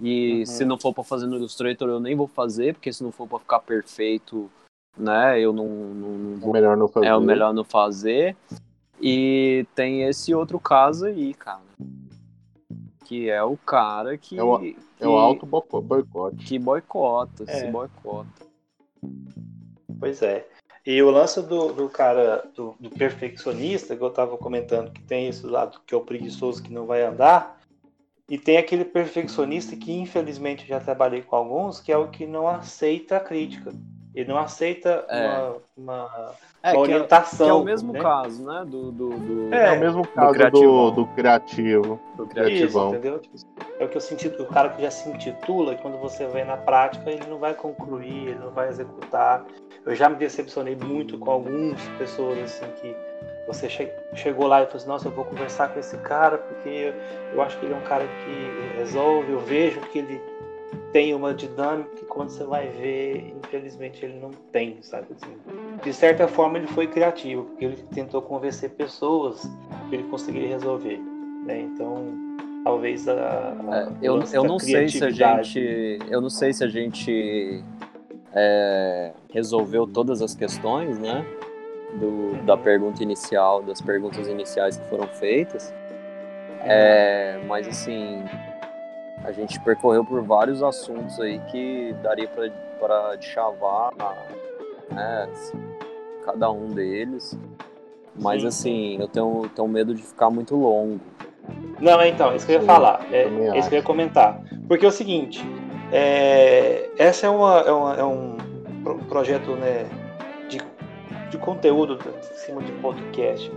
[0.00, 0.46] E uhum.
[0.46, 3.26] se não for para fazer no Illustrator, eu nem vou fazer, porque se não for
[3.26, 4.50] para ficar perfeito,
[4.96, 7.06] né, eu não, não, não vou, é melhor não fazer.
[7.06, 8.36] É o melhor não fazer.
[9.00, 11.60] E tem esse outro caso aí, cara.
[13.04, 14.38] Que é o cara que.
[14.38, 16.44] É o, que, é o alto boicote.
[16.44, 17.60] Que boicota, é.
[17.60, 18.46] se boicota.
[19.98, 20.46] Pois é.
[20.84, 25.26] E o lance do, do cara, do, do, perfeccionista, que eu estava comentando, que tem
[25.26, 27.60] esse lado que é o preguiçoso que não vai andar,
[28.28, 32.46] e tem aquele perfeccionista que, infelizmente, já trabalhei com alguns, que é o que não
[32.46, 33.72] aceita a crítica.
[34.16, 35.26] Ele não aceita é.
[35.26, 37.36] uma, uma, é, uma orientação.
[37.36, 38.00] Que é, que é, o mesmo né?
[38.00, 38.64] caso, né?
[38.66, 40.90] Do, do, do, é, é, o mesmo caso do, criativo.
[40.90, 42.00] do, criativo.
[42.16, 42.86] Do criativão.
[42.86, 43.18] Isso, entendeu?
[43.18, 43.36] Tipo,
[43.78, 46.56] é o que eu senti, o cara que já se intitula, quando você vê na
[46.56, 49.44] prática, ele não vai concluir, ele não vai executar.
[49.84, 52.96] Eu já me decepcionei muito com algumas pessoas assim que
[53.46, 56.92] você che chegou lá e falou assim, nossa, eu vou conversar com esse cara porque
[57.32, 60.20] eu acho que ele é um cara que resolve, eu vejo que ele
[60.96, 65.08] tem uma dinâmica que quando você vai ver, infelizmente ele não tem, sabe?
[65.14, 65.30] Assim,
[65.84, 69.46] de certa forma ele foi criativo, porque ele tentou convencer pessoas
[69.90, 70.98] que ele conseguiria resolver,
[71.44, 71.60] né?
[71.60, 72.02] Então,
[72.64, 76.64] talvez a, a é, eu, eu não sei se a gente eu não sei se
[76.64, 77.62] a gente
[78.32, 81.26] é, resolveu todas as questões, né?
[82.00, 85.74] Do, da pergunta inicial, das perguntas iniciais que foram feitas.
[86.62, 88.24] É, mas assim,
[89.24, 93.92] a gente percorreu por vários assuntos aí que daria para chavar
[94.90, 95.28] né,
[96.24, 97.38] cada um deles.
[98.14, 98.48] Mas Sim.
[98.48, 101.00] assim, eu tenho, tenho medo de ficar muito longo.
[101.80, 104.40] Não, então, isso que eu ia falar, é, é isso que eu ia comentar.
[104.66, 105.44] Porque é o seguinte,
[105.92, 108.36] é, essa é, uma, é, uma, é um
[109.08, 109.86] projeto né,
[110.48, 110.60] de,
[111.30, 113.52] de conteúdo em cima de podcast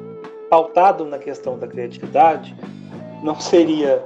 [0.49, 2.55] pautado na questão da criatividade,
[3.23, 4.03] não seria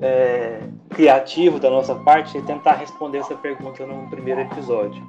[0.00, 5.02] é, criativo da nossa parte tentar responder essa pergunta no primeiro episódio.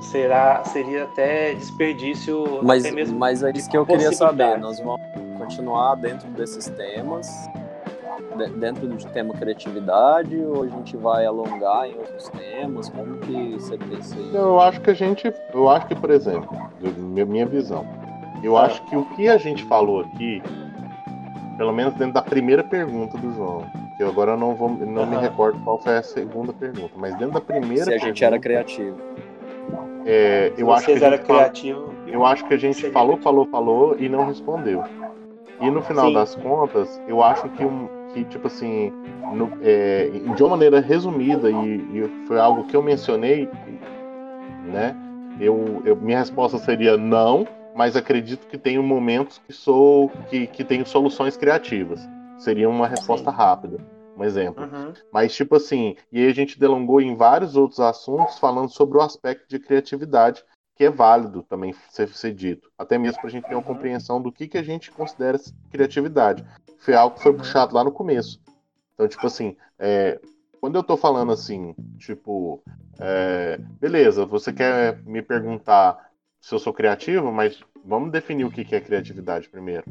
[0.00, 2.60] Será, seria até desperdício.
[2.62, 4.58] Mas, até mesmo mas é isso que eu queria saber.
[4.58, 5.00] Nós vamos
[5.38, 7.28] continuar dentro desses temas,
[8.58, 12.88] dentro do tema criatividade, ou a gente vai alongar em outros temas?
[12.88, 14.36] Como que você pensa isso?
[14.36, 16.50] Eu acho que a gente, eu acho que, por exemplo,
[17.04, 17.86] minha visão,
[18.42, 20.42] eu acho que o que a gente falou aqui,
[21.56, 23.64] pelo menos dentro da primeira pergunta do João,
[23.96, 25.10] que agora eu não vou, não uhum.
[25.10, 27.84] me recordo qual foi a segunda pergunta, mas dentro da primeira.
[27.84, 28.96] Se a gente era criativo.
[30.04, 31.94] É, eu acho que era criativo.
[32.06, 34.82] eu acho que a gente falou, falou, falou e não respondeu.
[35.60, 36.14] E no final Sim.
[36.14, 38.92] das contas, eu acho que, um, que tipo assim,
[39.32, 43.48] no, é, de uma maneira resumida, e, e, foi algo que eu mencionei,
[44.64, 44.96] né?
[45.38, 50.64] Eu, eu, minha resposta seria não, mas acredito que tenho momentos que sou que, que
[50.64, 52.00] tenho soluções criativas.
[52.38, 53.36] Seria uma resposta Sim.
[53.36, 53.78] rápida,
[54.16, 54.64] um exemplo.
[54.64, 54.92] Uhum.
[55.12, 59.00] Mas, tipo assim, e aí a gente delongou em vários outros assuntos falando sobre o
[59.00, 60.44] aspecto de criatividade,
[60.74, 62.70] que é válido também ser, ser dito.
[62.76, 63.62] Até mesmo para a gente ter uma uhum.
[63.62, 65.38] compreensão do que, que a gente considera
[65.70, 66.44] criatividade.
[66.78, 67.38] Foi algo que foi uhum.
[67.38, 68.40] puxado lá no começo.
[68.94, 70.20] Então, tipo assim, é,
[70.60, 72.62] quando eu tô falando assim, tipo,
[73.00, 76.11] é, beleza, você quer me perguntar
[76.42, 79.84] se eu sou criativo, mas vamos definir o que, que é criatividade primeiro,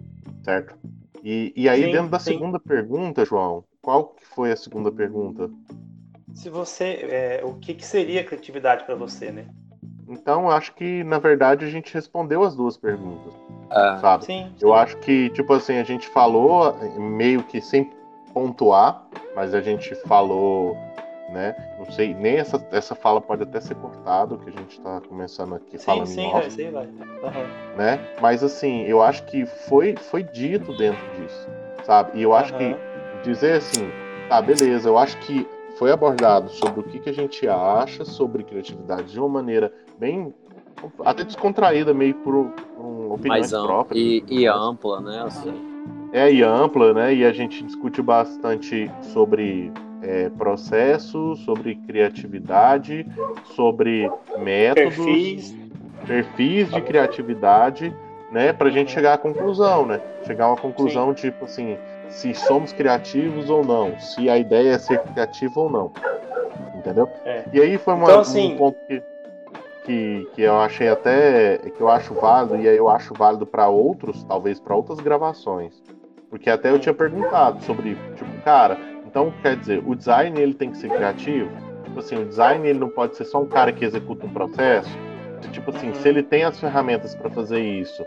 [0.44, 0.76] certo?
[1.24, 2.34] E, e aí, sim, dentro da sim.
[2.34, 5.50] segunda pergunta, João, qual que foi a segunda pergunta?
[6.34, 7.08] Se você.
[7.10, 9.46] É, o que, que seria criatividade para você, né?
[10.08, 13.34] Então, acho que, na verdade, a gente respondeu as duas perguntas.
[13.70, 14.26] Ah, sabe?
[14.26, 17.90] Sim, Eu acho que, tipo assim, a gente falou meio que sem
[18.34, 20.76] pontuar, mas a gente falou
[21.32, 21.56] né?
[21.80, 25.56] Não sei, nem essa, essa fala pode até ser cortada, que a gente está começando
[25.56, 26.86] aqui sim, falando sim, vai, sim, vai.
[26.86, 27.78] Uhum.
[27.78, 28.00] Né?
[28.22, 31.48] Mas assim, eu acho que foi, foi dito dentro disso,
[31.84, 32.20] sabe?
[32.20, 32.60] E eu acho uhum.
[32.60, 33.90] que dizer assim,
[34.28, 38.44] tá, beleza, eu acho que foi abordado sobre o que, que a gente acha sobre
[38.44, 40.34] criatividade de uma maneira bem
[41.06, 44.04] até descontraída, meio por, por opiniões Mais próprias.
[44.04, 45.24] E, e ampla, né?
[45.26, 45.54] Assim.
[46.12, 47.14] É, e ampla, né?
[47.14, 49.72] E a gente discute bastante sobre
[50.02, 53.06] é, processo, sobre criatividade,
[53.56, 55.56] sobre métodos, perfis,
[56.06, 57.96] perfis de criatividade,
[58.32, 60.02] né, para a gente chegar à conclusão, né?
[60.26, 61.14] Chegar a uma conclusão Sim.
[61.14, 65.92] tipo assim, se somos criativos ou não, se a ideia é ser criativa ou não,
[66.76, 67.10] entendeu?
[67.26, 67.44] É.
[67.54, 69.04] E aí foi uma, então, assim, um ponto que,
[69.86, 73.68] que, que eu achei até que eu acho válido e aí eu acho válido para
[73.68, 75.84] outros, talvez para outras gravações,
[76.30, 78.78] porque até eu tinha perguntado sobre tipo, cara,
[79.12, 81.52] então, quer dizer, o design ele tem que ser criativo.
[81.84, 84.90] Tipo assim, o design ele não pode ser só um cara que executa um processo.
[85.52, 88.06] Tipo assim, se ele tem as ferramentas para fazer isso,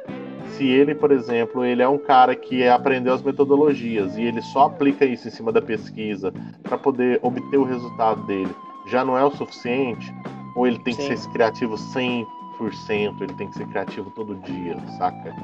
[0.53, 4.65] se ele, por exemplo, ele é um cara que aprendeu as metodologias e ele só
[4.65, 6.33] aplica isso em cima da pesquisa
[6.63, 8.55] para poder obter o resultado dele,
[8.87, 10.11] já não é o suficiente?
[10.57, 11.09] Ou ele tem Sim.
[11.09, 12.27] que ser criativo 100%,
[12.61, 15.35] ele tem que ser criativo todo dia, saca?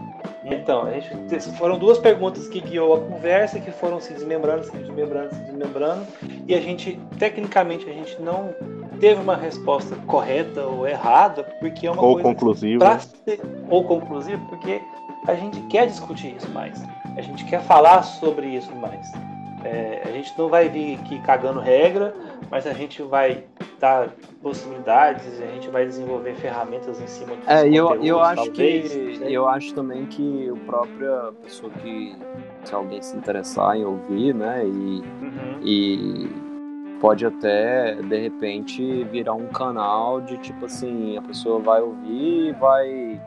[0.45, 4.77] Então, a gente, foram duas perguntas que guiou a conversa, que foram se desmembrando, se
[4.77, 6.07] desmembrando, se desmembrando,
[6.47, 8.55] e a gente, tecnicamente, a gente não
[8.99, 12.99] teve uma resposta correta ou errada, porque é uma ou coisa conclusiva.
[12.99, 14.81] Ser, ou conclusiva, porque
[15.27, 16.83] a gente quer discutir isso mais,
[17.17, 19.11] a gente quer falar sobre isso mais.
[19.65, 22.15] É, a gente não vai vir aqui cagando regra,
[22.51, 23.45] mas a gente vai
[23.79, 24.11] dar
[24.43, 27.51] possibilidades, a gente vai desenvolver ferramentas em cima disso.
[27.51, 32.17] É, eu, eu acho talvez, que eu acho também que o própria pessoa que
[32.65, 35.61] se alguém se interessar em ouvir, né, e, uhum.
[35.63, 36.31] e
[37.01, 42.53] pode até de repente virar um canal de tipo assim, a pessoa vai ouvir e
[42.53, 43.21] vai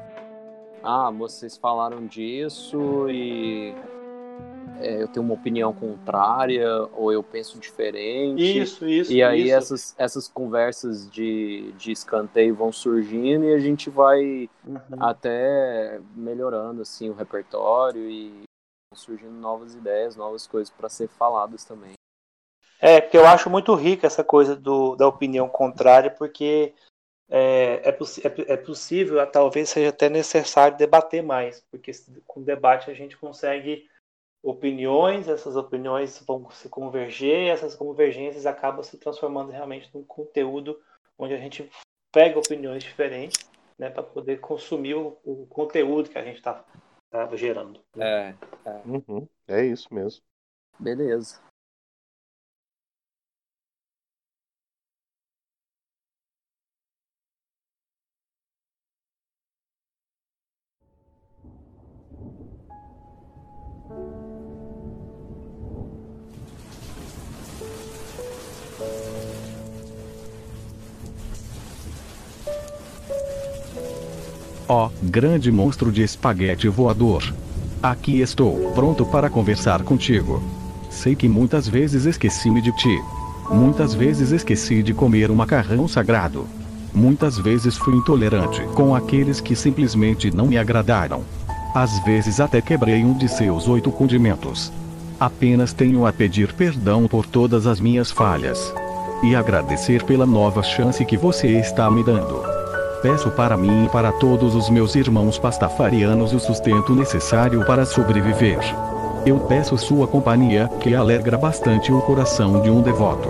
[0.84, 3.74] ah, vocês falaram disso e
[4.84, 8.60] é, eu tenho uma opinião contrária ou eu penso diferente.
[8.60, 9.14] Isso, isso.
[9.14, 9.56] E aí isso.
[9.56, 14.80] Essas, essas conversas de, de escanteio vão surgindo e a gente vai Uhum.
[15.00, 18.30] até melhorando assim o repertório e
[18.90, 21.94] vão surgindo novas ideias, novas coisas para ser faladas também.
[22.80, 26.74] É, porque eu acho muito rica essa coisa do, da opinião contrária, porque
[27.30, 31.92] é, é, é, é possível, talvez seja até necessário debater mais, porque
[32.28, 33.88] com debate a gente consegue
[34.44, 40.78] opiniões, essas opiniões vão se converger, e essas convergências acabam se transformando realmente num conteúdo
[41.18, 41.72] onde a gente
[42.12, 43.50] pega opiniões diferentes
[43.80, 46.66] né, para poder consumir o, o conteúdo que a gente está
[47.34, 47.80] gerando.
[47.96, 48.38] né?
[48.66, 50.22] É, Uhum, é isso mesmo.
[50.80, 51.40] beleza.
[74.68, 77.34] Ó, grande monstro de espaguete voador.
[77.82, 80.42] Aqui estou, pronto para conversar contigo.
[80.90, 83.02] Sei que muitas vezes esqueci-me de ti.
[83.52, 86.48] Muitas vezes esqueci de comer o macarrão sagrado.
[86.94, 91.24] Muitas vezes fui intolerante com aqueles que simplesmente não me agradaram.
[91.76, 94.72] Às vezes até quebrei um de seus oito condimentos.
[95.20, 98.74] Apenas tenho a pedir perdão por todas as minhas falhas.
[99.24, 102.53] E agradecer pela nova chance que você está me dando.
[103.04, 108.60] Peço para mim e para todos os meus irmãos pastafarianos o sustento necessário para sobreviver.
[109.26, 113.28] Eu peço sua companhia, que alegra bastante o coração de um devoto.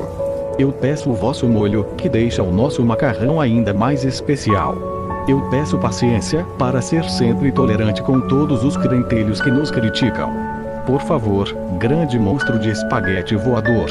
[0.60, 4.76] Eu peço o vosso molho, que deixa o nosso macarrão ainda mais especial.
[5.28, 10.32] Eu peço paciência, para ser sempre tolerante com todos os crentelhos que nos criticam.
[10.86, 13.90] Por favor, grande monstro de espaguete voador.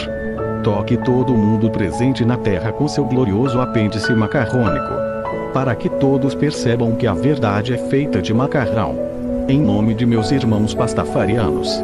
[0.62, 5.21] Toque todo mundo presente na Terra com seu glorioso apêndice macarrônico.
[5.52, 8.96] Para que todos percebam que a verdade é feita de macarrão.
[9.48, 11.82] Em nome de meus irmãos pastafarianos.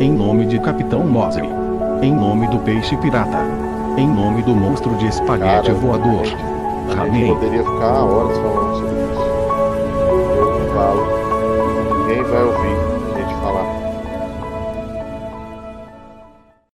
[0.00, 1.48] Em nome de Capitão Mosley.
[2.00, 3.38] Em nome do peixe pirata.
[3.98, 6.22] Em nome do monstro de espaguete Cara, voador.
[6.98, 7.34] Amém.
[7.34, 9.20] poderia ficar horas falando sobre isso.
[10.38, 12.08] Eu não falo.
[12.08, 12.89] Ninguém vai ouvir.